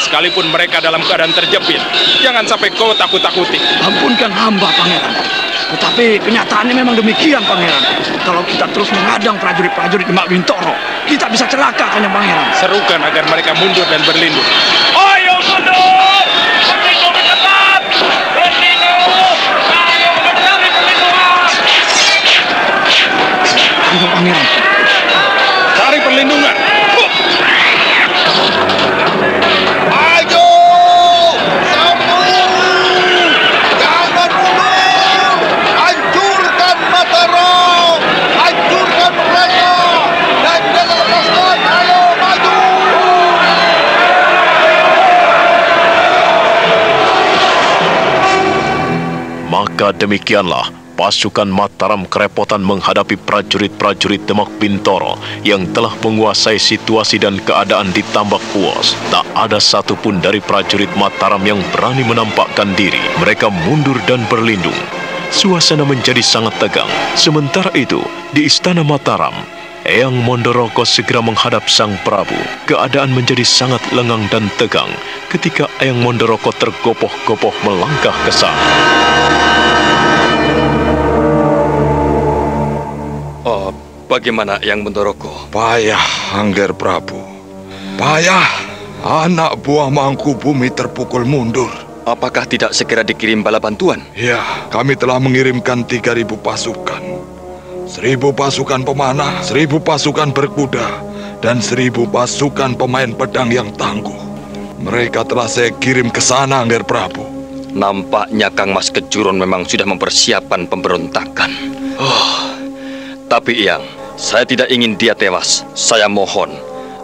Sekalipun 0.00 0.50
mereka 0.50 0.82
dalam 0.82 1.04
keadaan 1.06 1.30
terjepit, 1.30 1.78
jangan 2.24 2.42
sampai 2.42 2.72
kau 2.74 2.90
takut-takuti. 2.96 3.60
Ampunkan 3.84 4.32
hamba, 4.32 4.66
Pangeran. 4.74 5.14
Tetapi 5.70 6.18
kenyataannya 6.26 6.74
memang 6.74 6.98
demikian, 6.98 7.44
Pangeran. 7.46 7.84
Kalau 8.26 8.42
kita 8.42 8.66
terus 8.74 8.90
mengadang 8.90 9.38
prajurit-prajurit 9.38 10.08
Demak 10.08 10.26
Bintoro, 10.26 10.74
kita 11.06 11.30
bisa 11.30 11.46
celaka, 11.46 11.94
Kanjeng 11.94 12.10
Pangeran. 12.10 12.48
Serukan 12.58 13.00
agar 13.06 13.24
mereka 13.30 13.54
mundur 13.54 13.86
dan 13.86 14.02
berlindung. 14.02 14.46
Ayo 14.98 15.36
mundur! 15.46 16.24
Kanjeng 23.90 24.10
Pangeran, 24.14 24.46
Cari 25.74 25.98
perlindungan. 25.98 26.59
Maka 49.80 49.96
demikianlah 49.96 50.68
pasukan 50.92 51.48
Mataram 51.48 52.04
kerepotan 52.04 52.60
menghadapi 52.60 53.16
prajurit-prajurit 53.16 54.28
Demak 54.28 54.52
Bintoro 54.60 55.16
yang 55.40 55.64
telah 55.72 55.96
menguasai 56.04 56.60
situasi 56.60 57.16
dan 57.16 57.40
keadaan 57.40 57.88
di 57.96 58.04
Tambak 58.12 58.44
Uos. 58.52 58.92
Tak 59.08 59.24
ada 59.32 59.56
satupun 59.56 60.20
dari 60.20 60.44
prajurit 60.44 60.92
Mataram 61.00 61.40
yang 61.48 61.64
berani 61.72 62.04
menampakkan 62.04 62.76
diri. 62.76 63.00
Mereka 63.24 63.48
mundur 63.48 63.96
dan 64.04 64.20
berlindung. 64.28 64.76
Suasana 65.32 65.88
menjadi 65.88 66.20
sangat 66.20 66.60
tegang. 66.60 66.92
Sementara 67.16 67.72
itu, 67.72 68.04
di 68.36 68.52
Istana 68.52 68.84
Mataram, 68.84 69.32
Eyang 69.88 70.20
Mondoroko 70.28 70.84
segera 70.84 71.24
menghadap 71.24 71.72
Sang 71.72 71.96
Prabu. 72.04 72.36
Keadaan 72.68 73.16
menjadi 73.16 73.48
sangat 73.48 73.80
lengang 73.96 74.28
dan 74.28 74.52
tegang 74.60 74.92
ketika 75.32 75.72
Eyang 75.80 76.04
Mondoroko 76.04 76.52
tergopoh-gopoh 76.52 77.56
melangkah 77.64 78.12
ke 78.28 78.32
sana. 78.36 78.60
Bagaimana 84.10 84.58
yang 84.66 84.82
Mendoroko? 84.82 85.46
Payah, 85.54 86.34
Angger 86.34 86.74
Prabu. 86.74 87.22
Payah. 87.94 88.66
Anak 89.00 89.62
buah 89.64 89.88
Mangku 89.88 90.36
Bumi 90.36 90.68
terpukul 90.74 91.24
mundur. 91.24 91.70
Apakah 92.04 92.44
tidak 92.44 92.74
segera 92.76 93.00
dikirim 93.00 93.40
bala 93.40 93.56
bantuan? 93.56 94.02
Ya, 94.12 94.42
kami 94.68 94.98
telah 94.98 95.16
mengirimkan 95.22 95.86
3.000 95.86 96.26
pasukan. 96.36 97.00
Seribu 97.88 98.34
pasukan 98.36 98.84
pemanah, 98.84 99.40
seribu 99.40 99.80
pasukan 99.80 100.34
berkuda, 100.36 101.00
dan 101.40 101.64
seribu 101.64 102.04
pasukan 102.08 102.76
pemain 102.76 103.08
pedang 103.14 103.48
yang 103.48 103.72
tangguh. 103.78 104.16
Mereka 104.80 105.28
telah 105.28 105.48
saya 105.48 105.72
kirim 105.76 106.12
ke 106.12 106.20
sana, 106.20 106.60
Angger 106.60 106.84
Prabu. 106.84 107.24
Nampaknya 107.70 108.48
Kang 108.52 108.76
Mas 108.76 108.92
Kejuron 108.92 109.36
memang 109.40 109.64
sudah 109.64 109.88
mempersiapkan 109.88 110.68
pemberontakan. 110.68 111.52
Oh, 112.00 112.52
tapi 113.28 113.64
Yang, 113.64 113.84
saya 114.20 114.44
tidak 114.44 114.68
ingin 114.68 115.00
dia 115.00 115.16
tewas. 115.16 115.64
Saya 115.72 116.04
mohon 116.04 116.52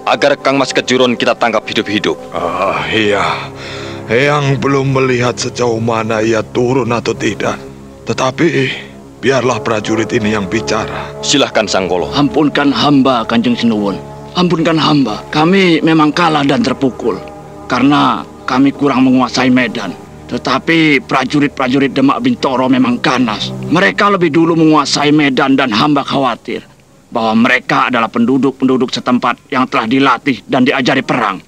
agar 0.04 0.36
Kang 0.36 0.60
Mas 0.60 0.76
Kejuron 0.76 1.16
kita 1.16 1.32
tangkap 1.32 1.64
hidup-hidup. 1.64 2.14
Ah, 2.36 2.84
iya. 2.92 3.24
Eyang 4.06 4.60
belum 4.60 4.94
melihat 4.94 5.34
sejauh 5.34 5.80
mana 5.80 6.20
ia 6.20 6.44
turun 6.44 6.92
atau 6.92 7.16
tidak. 7.16 7.58
Tetapi 8.06 8.48
biarlah 9.18 9.58
prajurit 9.64 10.12
ini 10.12 10.36
yang 10.36 10.46
bicara. 10.46 11.10
Silahkan 11.24 11.66
Sanggolo. 11.66 12.12
ampunkan 12.14 12.70
hamba, 12.70 13.26
Kanjeng 13.26 13.58
Sinuwun. 13.58 13.98
Ampunkan 14.36 14.78
hamba. 14.78 15.24
Kami 15.32 15.80
memang 15.82 16.12
kalah 16.14 16.44
dan 16.44 16.62
terpukul. 16.62 17.18
Karena 17.66 18.22
kami 18.46 18.70
kurang 18.70 19.08
menguasai 19.08 19.50
medan. 19.50 19.90
Tetapi 20.30 21.02
prajurit-prajurit 21.02 21.90
Demak 21.90 22.22
Bintoro 22.22 22.70
memang 22.70 23.02
ganas. 23.02 23.50
Mereka 23.50 24.14
lebih 24.14 24.30
dulu 24.30 24.54
menguasai 24.54 25.10
medan 25.10 25.58
dan 25.58 25.74
hamba 25.74 26.06
khawatir 26.06 26.75
bahwa 27.16 27.48
mereka 27.48 27.88
adalah 27.88 28.12
penduduk-penduduk 28.12 28.92
setempat 28.92 29.48
yang 29.48 29.64
telah 29.64 29.88
dilatih 29.88 30.44
dan 30.44 30.68
diajari 30.68 31.00
perang. 31.00 31.40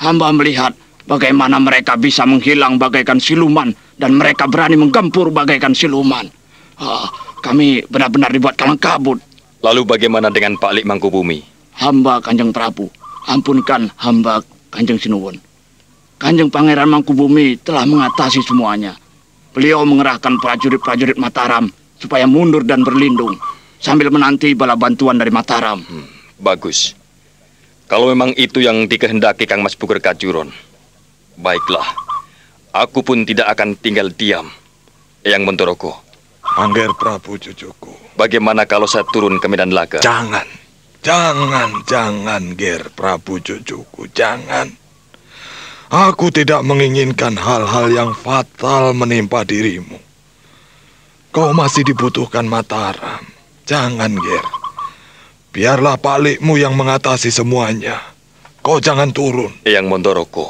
Hamba 0.00 0.32
melihat 0.32 0.72
bagaimana 1.04 1.60
mereka 1.60 2.00
bisa 2.00 2.24
menghilang 2.24 2.80
bagaikan 2.80 3.20
siluman 3.20 3.68
dan 4.00 4.16
mereka 4.16 4.48
berani 4.48 4.80
menggempur 4.80 5.28
bagaikan 5.28 5.76
siluman. 5.76 6.24
Ah, 6.80 7.04
kami 7.44 7.84
benar-benar 7.84 8.32
dibuat 8.32 8.56
kalang 8.56 8.80
kabut. 8.80 9.20
Lalu 9.60 9.84
bagaimana 9.84 10.32
dengan 10.32 10.56
Pak 10.56 10.72
Lik 10.72 10.88
Mangkubumi? 10.88 11.44
Hamba 11.76 12.24
Kanjeng 12.24 12.56
Prabu, 12.56 12.88
ampunkan 13.28 13.92
hamba 14.00 14.40
Kanjeng 14.72 14.96
Sinuwun. 14.96 15.36
Kanjeng 16.16 16.48
Pangeran 16.48 16.88
Mangkubumi 16.88 17.60
telah 17.60 17.84
mengatasi 17.84 18.40
semuanya. 18.40 18.96
Beliau 19.52 19.84
mengerahkan 19.84 20.40
prajurit-prajurit 20.40 21.18
Mataram 21.20 21.68
supaya 21.98 22.24
mundur 22.30 22.62
dan 22.62 22.86
berlindung 22.86 23.34
sambil 23.78 24.10
menanti 24.12 24.54
bala 24.54 24.74
bantuan 24.74 25.18
dari 25.18 25.30
Mataram. 25.30 25.82
Bagus. 26.38 26.94
Kalau 27.88 28.12
memang 28.12 28.36
itu 28.36 28.60
yang 28.60 28.84
dikehendaki 28.84 29.48
Kang 29.48 29.64
Mas 29.64 29.72
Buker 29.72 29.98
Kajuron, 29.98 30.52
baiklah. 31.40 31.88
Aku 32.76 33.00
pun 33.00 33.24
tidak 33.24 33.48
akan 33.56 33.74
tinggal 33.80 34.12
diam. 34.12 34.52
Yang 35.26 35.42
Mentoroko, 35.50 35.92
Angger 36.56 36.94
Prabu 36.94 37.36
cucuku. 37.42 37.90
bagaimana 38.14 38.64
kalau 38.70 38.86
saya 38.86 39.02
turun 39.10 39.42
ke 39.42 39.50
medan 39.50 39.74
laga? 39.74 39.98
Jangan. 39.98 40.46
Jangan, 41.02 41.86
jangan, 41.86 42.42
Ger 42.58 42.90
Prabu 42.94 43.38
cucuku, 43.38 44.10
jangan. 44.14 44.66
Aku 45.88 46.28
tidak 46.28 46.60
menginginkan 46.66 47.38
hal-hal 47.38 47.88
yang 47.88 48.10
fatal 48.12 48.92
menimpa 48.92 49.46
dirimu. 49.46 49.96
Kau 51.32 51.56
masih 51.56 51.86
dibutuhkan 51.86 52.44
Mataram. 52.44 53.37
Jangan, 53.68 54.16
Ger. 54.16 54.46
Biarlah 55.52 56.00
palikmu 56.00 56.56
yang 56.56 56.72
mengatasi 56.72 57.28
semuanya. 57.28 58.00
Kau 58.64 58.80
jangan 58.80 59.12
turun. 59.12 59.52
Yang 59.68 59.84
Mondoroko, 59.84 60.48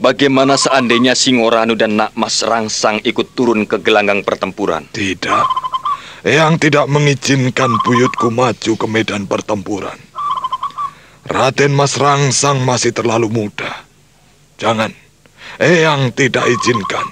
bagaimana 0.00 0.56
seandainya 0.56 1.12
Singoranu 1.12 1.76
dan 1.76 2.00
Nakmas 2.00 2.40
Rangsang 2.40 3.04
ikut 3.04 3.36
turun 3.36 3.68
ke 3.68 3.76
gelanggang 3.84 4.24
pertempuran? 4.24 4.88
Tidak. 4.88 5.44
Eyang 6.24 6.56
tidak 6.56 6.88
mengizinkan 6.88 7.76
buyutku 7.84 8.32
maju 8.32 8.72
ke 8.76 8.86
medan 8.88 9.28
pertempuran. 9.28 10.00
Raden 11.28 11.76
Mas 11.76 12.00
Rangsang 12.00 12.64
masih 12.64 12.96
terlalu 12.96 13.28
muda. 13.28 13.84
Jangan. 14.56 14.96
Eyang 15.60 16.12
tidak 16.16 16.48
izinkan. 16.48 17.04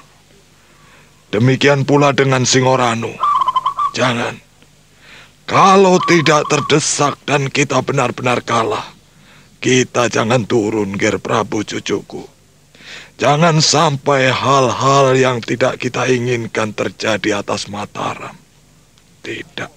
Demikian 1.29 1.85
pula 1.85 2.17
dengan 2.17 2.49
Singoranu. 2.49 3.13
Jangan. 3.93 4.48
Kalau 5.49 5.97
tidak 6.05 6.45
terdesak 6.53 7.17
dan 7.25 7.49
kita 7.49 7.81
benar-benar 7.81 8.45
kalah, 8.45 8.85
kita 9.65 10.13
jangan 10.13 10.45
turun, 10.45 10.93
Ger 11.01 11.17
Prabu 11.17 11.65
cucuku. 11.65 12.21
Jangan 13.17 13.65
sampai 13.65 14.29
hal-hal 14.29 15.17
yang 15.17 15.41
tidak 15.41 15.81
kita 15.81 16.05
inginkan 16.05 16.77
terjadi 16.77 17.41
atas 17.41 17.65
Mataram. 17.73 18.37
Tidak. 19.25 19.73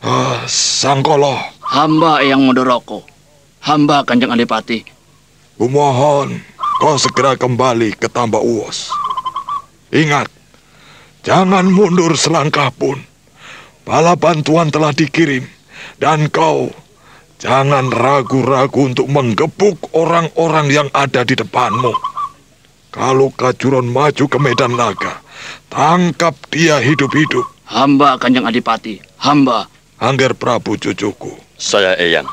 Ah, 0.00 0.48
Sangkolo. 0.48 1.36
Hamba 1.60 2.24
yang 2.24 2.40
Modoroko. 2.40 3.04
Hamba 3.68 4.00
Kanjeng 4.00 4.32
Adipati. 4.32 4.80
Kumohon 5.60 6.40
kau 6.80 6.96
segera 6.96 7.36
kembali 7.36 7.92
ke 7.92 8.08
Tambak 8.08 8.40
Uwos. 8.40 8.88
Ingat, 9.92 10.32
jangan 11.20 11.68
mundur 11.68 12.16
selangkah 12.16 12.72
pun. 12.72 13.15
Bala 13.86 14.18
bantuan 14.18 14.68
telah 14.74 14.90
dikirim 14.90 15.46
dan 16.02 16.26
kau 16.28 16.74
Jangan 17.36 17.92
ragu-ragu 17.92 18.88
untuk 18.88 19.12
menggebuk 19.12 19.92
orang-orang 19.92 20.72
yang 20.72 20.88
ada 20.96 21.20
di 21.20 21.36
depanmu. 21.36 21.92
Kalau 22.88 23.28
Kajuron 23.28 23.92
maju 23.92 24.24
ke 24.24 24.38
medan 24.40 24.72
naga, 24.72 25.20
tangkap 25.68 26.32
dia 26.48 26.80
hidup-hidup. 26.80 27.44
Hamba 27.68 28.16
Kanjeng 28.16 28.48
Adipati, 28.48 29.04
hamba. 29.20 29.68
Angger 30.00 30.32
Prabu 30.32 30.80
cucuku. 30.80 31.36
Saya 31.60 31.92
Eyang. 32.00 32.28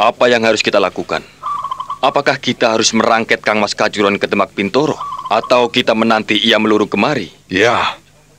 Apa 0.00 0.32
yang 0.32 0.40
harus 0.48 0.64
kita 0.64 0.80
lakukan? 0.80 1.20
Apakah 2.00 2.40
kita 2.40 2.72
harus 2.72 2.96
merangket 2.96 3.44
Kang 3.44 3.60
Mas 3.60 3.76
Kajuron 3.76 4.16
ke 4.16 4.24
Demak 4.24 4.56
Pintoro? 4.56 4.96
Atau 5.28 5.68
kita 5.68 5.92
menanti 5.92 6.40
ia 6.40 6.56
meluruh 6.56 6.88
kemari? 6.88 7.28
Ya, 7.52 7.98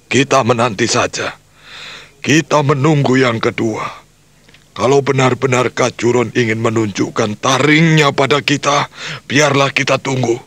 kita 0.10 0.42
menanti 0.42 0.90
saja. 0.90 1.38
Kita 2.22 2.66
menunggu 2.66 3.16
yang 3.20 3.40
kedua. 3.40 4.08
Kalau 4.78 5.02
benar-benar 5.02 5.74
Kajuron 5.74 6.30
ingin 6.38 6.62
menunjukkan 6.62 7.42
taringnya 7.42 8.14
pada 8.14 8.46
kita, 8.46 8.94
biarlah 9.26 9.74
kita 9.74 9.98
tunggu. 9.98 10.38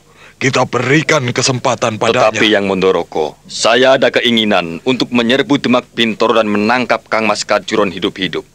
Kita 0.40 0.64
berikan 0.64 1.28
kesempatan 1.34 2.00
padanya. 2.00 2.32
Tetapi 2.32 2.46
yang 2.48 2.64
Mondoroko, 2.64 3.36
saya 3.44 4.00
ada 4.00 4.08
keinginan 4.08 4.80
untuk 4.88 5.12
menyerbu 5.12 5.60
Demak 5.60 5.84
Bintoro 5.92 6.32
dan 6.38 6.48
menangkap 6.48 7.04
Kang 7.12 7.28
Mas 7.28 7.44
Kajuron 7.44 7.92
hidup-hidup. 7.92 8.46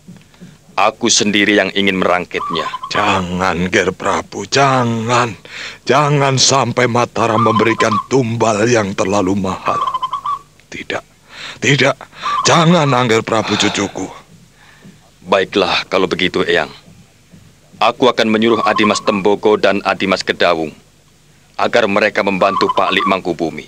Aku 0.76 1.08
sendiri 1.08 1.56
yang 1.56 1.72
ingin 1.72 1.96
merangkitnya. 2.02 2.68
Jangan, 2.92 3.72
Ger 3.72 3.96
Prabu, 3.96 4.44
jangan. 4.44 5.32
Jangan 5.88 6.36
sampai 6.36 6.90
Mataram 6.92 7.40
memberikan 7.40 7.96
tumbal 8.12 8.68
yang 8.68 8.92
terlalu 8.92 9.40
mahal. 9.40 9.80
Tidak, 10.68 11.15
tidak. 11.60 11.96
Jangan, 12.48 12.90
Angger 12.92 13.22
Prabu 13.26 13.56
cucuku. 13.56 14.08
Baiklah 15.26 15.90
kalau 15.90 16.06
begitu, 16.06 16.46
Eyang. 16.46 16.70
Aku 17.82 18.08
akan 18.08 18.32
menyuruh 18.32 18.64
Adimas 18.64 19.04
Tembogo 19.04 19.60
dan 19.60 19.84
Adimas 19.84 20.24
Kedawung 20.24 20.72
agar 21.60 21.88
mereka 21.92 22.24
membantu 22.24 22.72
Pak 22.72 22.92
Lik 22.96 23.04
Mangkubumi. 23.04 23.68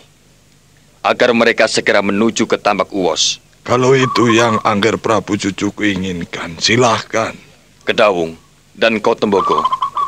Agar 1.03 1.31
mereka 1.31 1.67
segera 1.67 2.03
menuju 2.03 2.47
ke 2.47 2.59
Tambak 2.59 2.91
Uwos. 2.91 3.39
Kalau 3.67 3.95
itu 3.95 4.31
yang 4.31 4.63
Angger 4.63 4.95
Prabu 4.95 5.35
cucuku 5.35 5.91
inginkan, 5.91 6.55
silahkan. 6.55 7.35
Kedawung 7.83 8.39
dan 8.75 8.99
kau 9.03 9.15
Tembogo. 9.15 9.63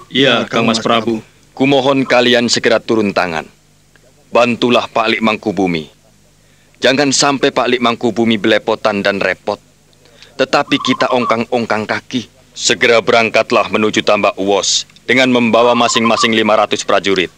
Iya, 0.07 0.47
Kang 0.47 0.67
Mas 0.67 0.79
Prabu. 0.79 1.19
Kumohon 1.55 2.07
kalian 2.07 2.47
segera 2.47 2.79
turun 2.79 3.11
tangan. 3.11 3.43
Bantulah 4.31 4.87
Pak 4.87 5.11
Lik 5.11 5.21
Mangkubumi. 5.23 5.91
Jangan 6.79 7.11
sampai 7.11 7.51
Pak 7.51 7.67
Lik 7.67 7.83
Mangkubumi 7.83 8.39
belepotan 8.39 9.03
dan 9.03 9.19
repot 9.19 9.59
tetapi 10.39 10.79
kita 10.79 11.11
ongkang-ongkang 11.11 11.83
kaki. 11.83 12.31
Segera 12.55 13.03
berangkatlah 13.03 13.67
menuju 13.67 14.07
tambak 14.07 14.39
Uwos 14.39 14.87
dengan 15.03 15.27
membawa 15.27 15.75
masing-masing 15.75 16.31
500 16.31 16.87
prajurit. 16.87 17.31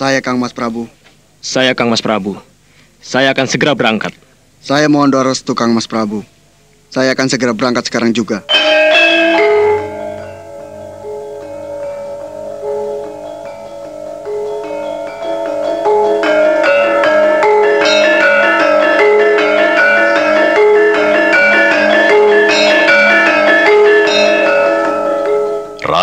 Saya 0.00 0.24
Kang 0.24 0.40
Mas 0.40 0.56
Prabu. 0.56 0.88
Saya 1.44 1.76
Kang 1.76 1.92
Mas 1.92 2.00
Prabu. 2.00 2.40
Saya 3.04 3.36
akan 3.36 3.44
segera 3.44 3.76
berangkat. 3.76 4.16
Saya 4.64 4.88
mohon 4.88 5.12
doa 5.12 5.28
restu 5.28 5.52
Kang 5.52 5.76
Mas 5.76 5.84
Prabu. 5.84 6.24
Saya 6.88 7.12
akan 7.12 7.28
segera 7.28 7.52
berangkat 7.52 7.92
sekarang 7.92 8.16
juga. 8.16 8.40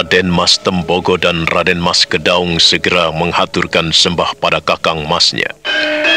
Raden 0.09 0.33
Mas 0.33 0.57
Tembogo 0.57 1.21
dan 1.21 1.45
Raden 1.53 1.77
Mas 1.77 2.01
Kedaung 2.01 2.57
segera 2.57 3.13
menghaturkan 3.13 3.93
sembah 3.93 4.33
pada 4.41 4.57
kakang 4.57 5.05
masnya. 5.05 5.53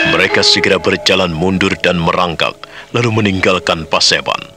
Mereka 0.09 0.40
segera 0.40 0.81
berjalan 0.81 1.28
mundur 1.28 1.76
dan 1.76 2.00
merangkak, 2.00 2.57
lalu 2.96 3.20
meninggalkan 3.20 3.85
Paseban. 3.85 4.48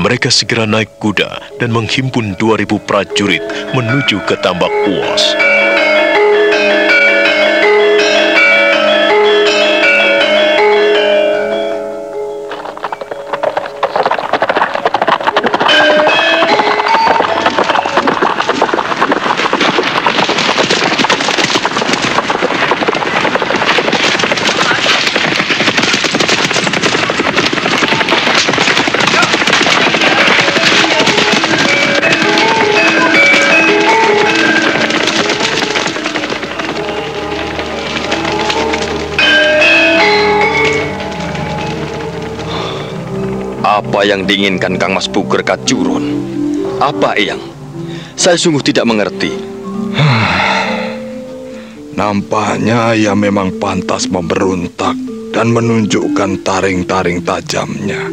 Mereka 0.00 0.32
segera 0.32 0.64
naik 0.64 0.88
kuda 1.04 1.60
dan 1.60 1.68
menghimpun 1.68 2.32
2000 2.40 2.88
prajurit 2.88 3.44
menuju 3.76 4.24
ke 4.24 4.40
Tambak 4.40 4.72
Uos. 4.88 5.36
Apa 43.72 44.04
yang 44.04 44.28
diinginkan 44.28 44.76
Kang 44.76 44.92
Mas 44.92 45.08
Puger 45.08 45.40
Kacurun? 45.40 46.04
Apa, 46.76 47.16
Eyang? 47.16 47.40
Saya 48.20 48.36
sungguh 48.36 48.60
tidak 48.60 48.84
mengerti. 48.84 49.32
Nampaknya 51.96 52.92
ia 52.92 53.16
memang 53.16 53.56
pantas 53.56 54.12
memberontak 54.12 54.92
dan 55.32 55.56
menunjukkan 55.56 56.44
taring-taring 56.44 57.24
tajamnya. 57.24 58.12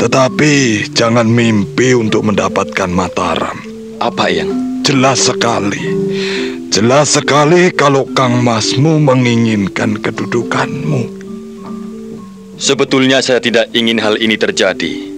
Tetapi 0.00 0.52
jangan 0.96 1.28
mimpi 1.28 1.92
untuk 1.92 2.24
mendapatkan 2.24 2.88
Mataram. 2.88 3.60
Apa, 4.00 4.32
Eyang? 4.32 4.80
Jelas 4.80 5.28
sekali. 5.28 5.92
Jelas 6.72 7.20
sekali 7.20 7.68
kalau 7.68 8.08
Kang 8.16 8.40
Masmu 8.40 8.96
menginginkan 8.96 10.00
kedudukanmu. 10.00 11.15
Sebetulnya 12.56 13.20
saya 13.20 13.36
tidak 13.36 13.68
ingin 13.76 14.00
hal 14.00 14.16
ini 14.16 14.40
terjadi. 14.40 15.12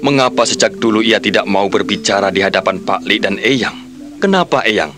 Mengapa 0.00 0.48
sejak 0.48 0.80
dulu 0.80 1.04
ia 1.04 1.20
tidak 1.20 1.44
mau 1.44 1.68
berbicara 1.68 2.32
di 2.32 2.40
hadapan 2.40 2.80
Pak 2.80 3.04
Li 3.04 3.20
dan 3.20 3.36
Eyang? 3.36 3.76
Kenapa 4.16 4.64
Eyang? 4.64 4.92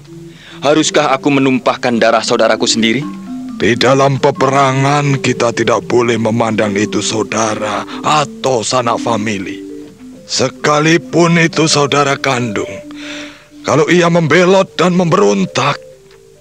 Haruskah 0.62 1.10
aku 1.10 1.26
menumpahkan 1.30 1.98
darah 1.98 2.22
saudaraku 2.22 2.70
sendiri? 2.70 3.02
Di 3.58 3.74
dalam 3.74 4.22
peperangan 4.22 5.18
kita 5.18 5.50
tidak 5.50 5.82
boleh 5.90 6.14
memandang 6.14 6.70
itu 6.78 7.02
saudara 7.02 7.82
atau 8.02 8.62
sanak 8.62 9.02
famili. 9.02 9.58
Sekalipun 10.26 11.38
itu 11.38 11.66
saudara 11.66 12.14
kandung. 12.14 12.70
Kalau 13.66 13.90
ia 13.90 14.06
membelot 14.06 14.78
dan 14.78 14.94
memberontak, 14.94 15.82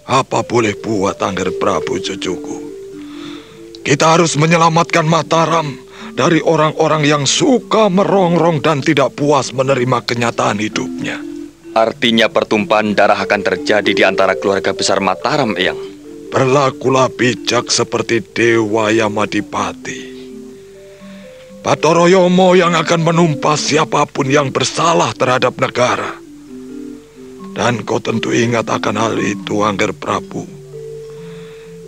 apa 0.05 0.45
boleh 0.45 0.77
buat 0.77 1.17
Angger 1.17 1.49
Prabu 1.57 1.97
cucuku? 1.97 2.74
Kita 3.85 4.17
harus 4.17 4.33
menyelamatkan 4.33 5.05
Mataram 5.05 5.77
dari 6.17 6.41
orang-orang 6.41 7.05
yang 7.05 7.23
suka 7.29 7.85
merongrong 7.85 8.57
dan 8.57 8.81
tidak 8.81 9.13
puas 9.13 9.53
menerima 9.53 10.01
kenyataan 10.01 10.57
hidupnya. 10.57 11.21
Artinya 11.77 12.25
pertumpahan 12.25 12.97
darah 12.97 13.21
akan 13.21 13.45
terjadi 13.45 13.91
di 13.93 14.01
antara 14.01 14.33
keluarga 14.33 14.73
besar 14.73 15.05
Mataram, 15.05 15.53
Eyang. 15.53 15.77
Berlakulah 16.33 17.13
bijak 17.13 17.69
seperti 17.69 18.25
Dewa 18.25 18.89
Yamadipati. 18.89 20.17
Patoroyomo 21.61 22.57
yang 22.57 22.73
akan 22.73 23.05
menumpas 23.05 23.69
siapa 23.69 24.09
pun 24.09 24.25
yang 24.25 24.49
bersalah 24.49 25.13
terhadap 25.13 25.53
negara. 25.61 26.17
Dan 27.53 27.85
kau 27.85 28.01
tentu 28.01 28.33
ingat 28.33 28.65
akan 28.65 28.95
hal 28.97 29.15
itu, 29.21 29.61
Angger 29.61 29.93
Prabu. 29.93 30.54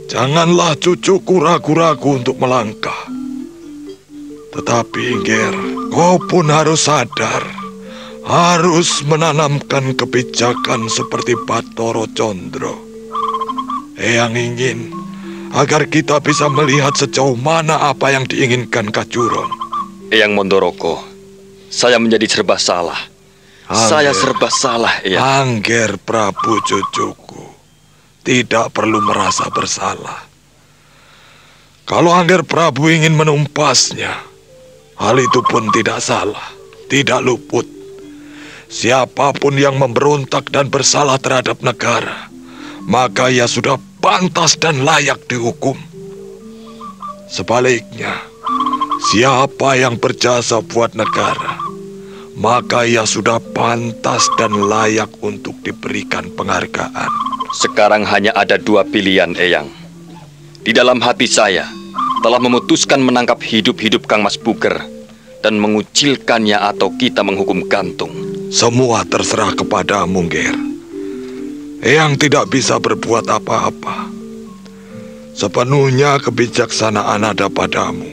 Janganlah 0.07 0.79
cucuku 0.79 1.35
ragu-ragu 1.43 2.19
untuk 2.19 2.39
melangkah. 2.39 3.11
Tetapi, 4.55 5.05
Ger, 5.27 5.55
kau 5.91 6.17
pun 6.25 6.47
harus 6.47 6.87
sadar. 6.87 7.57
harus 8.27 9.07
menanamkan 9.07 9.95
kebijakan 9.95 10.91
seperti 10.91 11.33
Batoro 11.47 12.11
Condro. 12.11 12.75
Eyang 13.95 14.35
ingin 14.35 14.91
agar 15.55 15.87
kita 15.87 16.19
bisa 16.19 16.51
melihat 16.51 16.91
sejauh 16.93 17.39
mana 17.39 17.87
apa 17.87 18.11
yang 18.11 18.27
diinginkan 18.27 18.91
Kacuron. 18.91 19.47
Eyang 20.11 20.35
Mondoroko, 20.35 20.99
saya 21.71 21.97
menjadi 21.97 22.27
serba 22.27 22.59
salah. 22.59 22.99
Angger. 23.67 23.87
Saya 23.87 24.11
serba 24.11 24.51
salah, 24.51 24.93
Eyang. 25.07 25.23
Angger 25.23 25.95
Prabu 26.03 26.59
cucuku, 26.67 27.36
tidak 28.27 28.75
perlu 28.75 28.99
merasa 28.99 29.47
bersalah. 29.47 30.27
Kalau 31.87 32.11
Angger 32.11 32.43
Prabu 32.43 32.91
ingin 32.91 33.15
menumpasnya, 33.15 34.19
hal 34.99 35.15
itu 35.15 35.39
pun 35.47 35.71
tidak 35.71 36.03
salah, 36.03 36.51
tidak 36.91 37.23
luput. 37.23 37.63
Siapa 38.67 39.31
pun 39.31 39.55
yang 39.55 39.79
memberontak 39.79 40.51
dan 40.51 40.67
bersalah 40.67 41.15
terhadap 41.15 41.63
negara, 41.63 42.27
maka 42.83 43.31
ia 43.31 43.47
sudah 43.47 43.79
pantas 44.03 44.59
dan 44.59 44.83
layak 44.83 45.23
dihukum. 45.31 45.79
Sebaliknya, 47.31 48.19
siapa 49.07 49.79
yang 49.79 49.95
berjasa 49.95 50.59
buat 50.59 50.91
negara, 50.99 51.63
maka 52.35 52.83
ia 52.83 53.07
sudah 53.07 53.39
pantas 53.55 54.27
dan 54.35 54.51
layak 54.51 55.15
untuk 55.23 55.55
diberikan 55.63 56.27
penghargaan. 56.35 57.36
Sekarang 57.55 58.03
hanya 58.03 58.35
ada 58.35 58.59
dua 58.59 58.83
pilihan, 58.83 59.31
Eyang. 59.39 59.71
Di 60.67 60.75
dalam 60.75 60.99
hati 60.99 61.31
saya, 61.31 61.63
telah 62.19 62.43
memutuskan 62.43 62.99
menangkap 62.99 63.39
hidup-hidup 63.39 64.03
Kang 64.03 64.19
Mas 64.19 64.35
Buker 64.35 64.75
dan 65.39 65.55
mengucilkannya 65.55 66.59
atau 66.59 66.91
kita 66.99 67.23
menghukum 67.23 67.63
gantung. 67.71 68.11
Semua 68.51 69.07
terserah 69.07 69.55
kepadamu, 69.55 70.27
Ger. 70.27 70.57
Eyang 71.79 72.19
tidak 72.19 72.51
bisa 72.51 72.83
berbuat 72.83 73.31
apa-apa. 73.31 74.11
Sepenuhnya 75.31 76.19
kebijaksanaan 76.19 77.21
ada 77.21 77.47
padamu. 77.47 78.11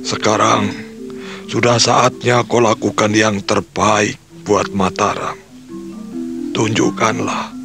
Sekarang, 0.00 0.70
sudah 1.50 1.76
saatnya 1.76 2.40
kau 2.46 2.64
lakukan 2.64 3.12
yang 3.12 3.44
terbaik 3.44 4.16
buat 4.48 4.72
Mataram. 4.72 5.36
Tunjukkanlah 6.56 7.57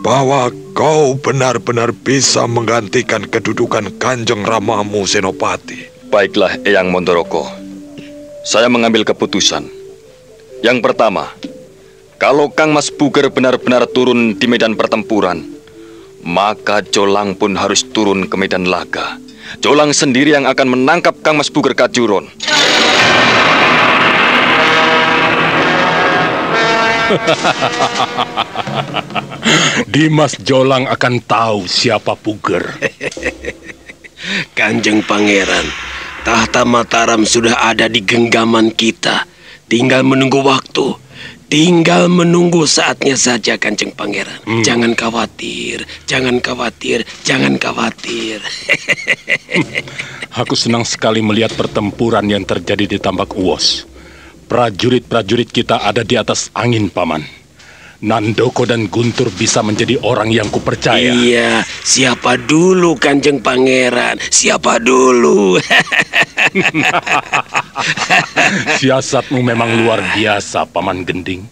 bahwa 0.00 0.52
kau 0.76 1.16
benar-benar 1.16 1.92
bisa 1.92 2.44
menggantikan 2.44 3.24
kedudukan 3.24 3.96
Kanjeng 3.96 4.44
Ramamu 4.44 5.08
Senopati. 5.08 5.88
Baiklah, 6.12 6.60
Eyang 6.62 6.92
Mondoroko. 6.92 7.48
Saya 8.46 8.70
mengambil 8.70 9.02
keputusan. 9.02 9.66
Yang 10.62 10.78
pertama, 10.84 11.32
kalau 12.16 12.48
Kang 12.52 12.72
Mas 12.72 12.92
Buger 12.92 13.28
benar-benar 13.32 13.86
turun 13.90 14.38
di 14.38 14.46
medan 14.48 14.76
pertempuran, 14.78 15.44
maka 16.22 16.80
Jolang 16.80 17.34
pun 17.34 17.56
harus 17.58 17.84
turun 17.84 18.30
ke 18.30 18.36
medan 18.38 18.64
laga. 18.68 19.18
Jolang 19.62 19.94
sendiri 19.94 20.30
yang 20.34 20.46
akan 20.46 20.68
menangkap 20.78 21.14
Kang 21.22 21.38
Mas 21.38 21.50
Buger 21.50 21.74
Kajuron. 21.74 22.30
Dimas 29.92 30.36
Jolang 30.42 30.86
akan 30.90 31.14
tahu 31.22 31.66
siapa 31.66 32.18
Puger. 32.18 32.64
Kanjeng 34.58 35.06
Pangeran, 35.06 35.66
tahta 36.26 36.66
Mataram 36.66 37.22
sudah 37.22 37.54
ada 37.62 37.86
di 37.86 38.02
genggaman 38.02 38.74
kita. 38.74 39.28
Tinggal 39.66 40.02
menunggu 40.02 40.42
waktu. 40.42 41.06
Tinggal 41.46 42.10
menunggu 42.10 42.66
saatnya 42.66 43.14
saja 43.14 43.54
Kanjeng 43.54 43.94
Pangeran. 43.94 44.42
Hmm. 44.42 44.66
Jangan 44.66 44.98
khawatir, 44.98 45.86
jangan 46.10 46.42
khawatir, 46.42 47.06
jangan 47.22 47.54
khawatir. 47.54 48.42
Aku 50.42 50.58
senang 50.58 50.82
sekali 50.82 51.22
melihat 51.22 51.54
pertempuran 51.54 52.26
yang 52.26 52.42
terjadi 52.42 52.84
di 52.90 52.98
Tambak 52.98 53.30
Uwos. 53.38 53.86
Prajurit-prajurit 54.50 55.50
kita 55.50 55.86
ada 55.86 56.02
di 56.02 56.18
atas 56.18 56.50
angin, 56.50 56.90
Paman. 56.90 57.35
Nandoko 58.04 58.68
dan 58.68 58.92
Guntur 58.92 59.32
bisa 59.32 59.64
menjadi 59.64 59.96
orang 60.04 60.28
yang 60.28 60.52
kupercaya. 60.52 61.16
Iya, 61.16 61.64
siapa 61.80 62.36
dulu 62.36 63.00
Kanjeng 63.00 63.40
Pangeran? 63.40 64.20
Siapa 64.20 64.76
dulu? 64.76 65.56
Siasatmu 68.80 69.40
memang 69.40 69.80
luar 69.80 70.04
biasa, 70.12 70.68
Paman 70.68 71.08
Gending. 71.08 71.48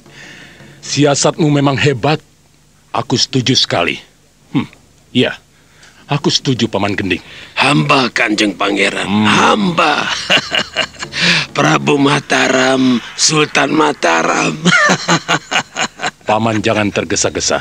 Siasatmu 0.85 1.49
memang 1.49 1.81
hebat. 1.81 2.21
Aku 2.93 3.17
setuju 3.17 3.57
sekali. 3.57 3.97
Hmm, 4.53 4.69
iya. 5.17 5.41
Aku 6.05 6.29
setuju, 6.29 6.69
Paman 6.69 6.93
Gending. 6.93 7.25
Hamba 7.57 8.13
Kanjeng 8.13 8.53
Pangeran, 8.53 9.09
hamba. 9.09 10.05
Prabu 11.57 11.97
Mataram, 11.97 13.01
Sultan 13.17 13.73
Mataram. 13.73 14.53
Paman 16.25 16.65
jangan 16.65 16.89
tergesa-gesa. 16.89 17.61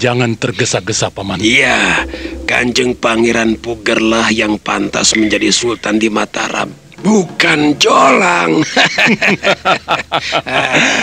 Jangan 0.00 0.32
tergesa-gesa, 0.40 1.12
Paman. 1.12 1.44
Iya, 1.44 2.08
Kanjeng 2.48 2.96
Pangeran 2.96 3.60
Pugerlah 3.60 4.32
yang 4.32 4.56
pantas 4.56 5.12
menjadi 5.12 5.52
Sultan 5.52 6.00
di 6.00 6.08
Mataram. 6.08 6.72
Bukan 7.04 7.76
Jolang. 7.76 8.60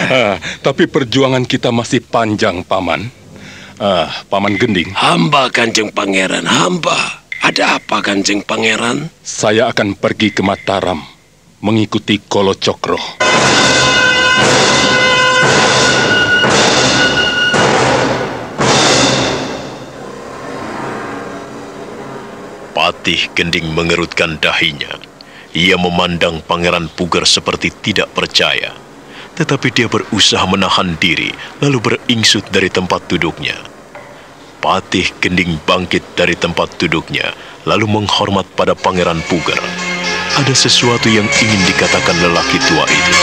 Ah, 0.06 0.38
Tapi 0.62 0.86
perjuangan 0.86 1.46
kita 1.46 1.70
masih 1.70 2.02
panjang, 2.02 2.66
Paman. 2.66 3.10
Ah, 3.78 4.10
Paman 4.26 4.58
Gending. 4.58 4.90
Hamba 4.98 5.54
Kanjeng 5.54 5.94
Pangeran, 5.94 6.46
hamba. 6.50 7.22
Ada 7.46 7.78
apa 7.78 8.02
Kanjeng 8.02 8.42
Pangeran? 8.42 9.14
Saya 9.22 9.70
akan 9.70 9.94
pergi 9.94 10.34
ke 10.34 10.42
Mataram 10.42 10.98
mengikuti 11.62 12.18
Kolo 12.26 12.58
Cokro. 12.58 12.98
Patih 22.76 23.32
Gending 23.32 23.72
mengerutkan 23.72 24.36
dahinya. 24.36 25.00
Ia 25.56 25.80
memandang 25.80 26.44
Pangeran 26.44 26.92
Puger 26.92 27.24
seperti 27.24 27.72
tidak 27.72 28.12
percaya. 28.12 28.76
Tetapi 29.40 29.72
dia 29.72 29.88
berusaha 29.88 30.44
menahan 30.44 31.00
diri, 31.00 31.32
lalu 31.64 31.80
beringsut 31.80 32.44
dari 32.52 32.68
tempat 32.68 33.08
duduknya. 33.08 33.56
Patih 34.60 35.08
Gending 35.24 35.56
bangkit 35.64 36.04
dari 36.20 36.36
tempat 36.36 36.76
duduknya, 36.76 37.32
lalu 37.64 37.88
menghormat 37.88 38.44
pada 38.60 38.76
Pangeran 38.76 39.24
Puger. 39.32 39.64
Ada 40.36 40.52
sesuatu 40.52 41.08
yang 41.08 41.32
ingin 41.32 41.62
dikatakan 41.72 42.20
lelaki 42.20 42.60
tua 42.68 42.84
itu. 42.92 43.16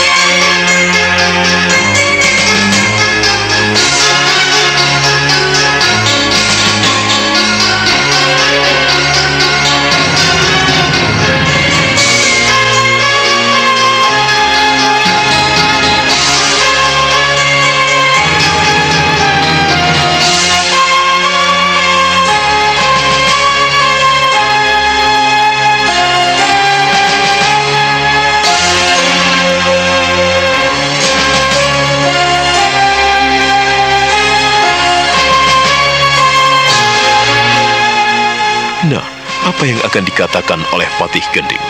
Akan 39.93 40.09
dikatakan 40.09 40.57
oleh 40.73 40.89
Patih 40.97 41.21
Gending? 41.37 41.61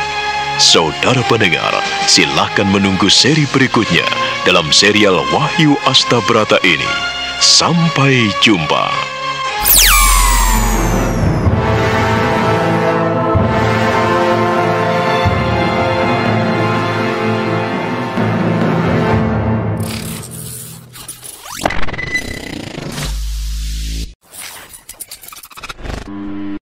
Saudara 0.55 1.19
pendengar, 1.27 1.75
silahkan 2.07 2.63
menunggu 2.63 3.12
seri 3.12 3.43
berikutnya 3.51 4.07
dalam 4.47 4.71
serial 4.71 5.19
Wahyu 5.36 5.75
Astabrata 5.83 6.55
ini. 6.63 6.88
Sampai 7.43 8.31
jumpa. 8.39 9.12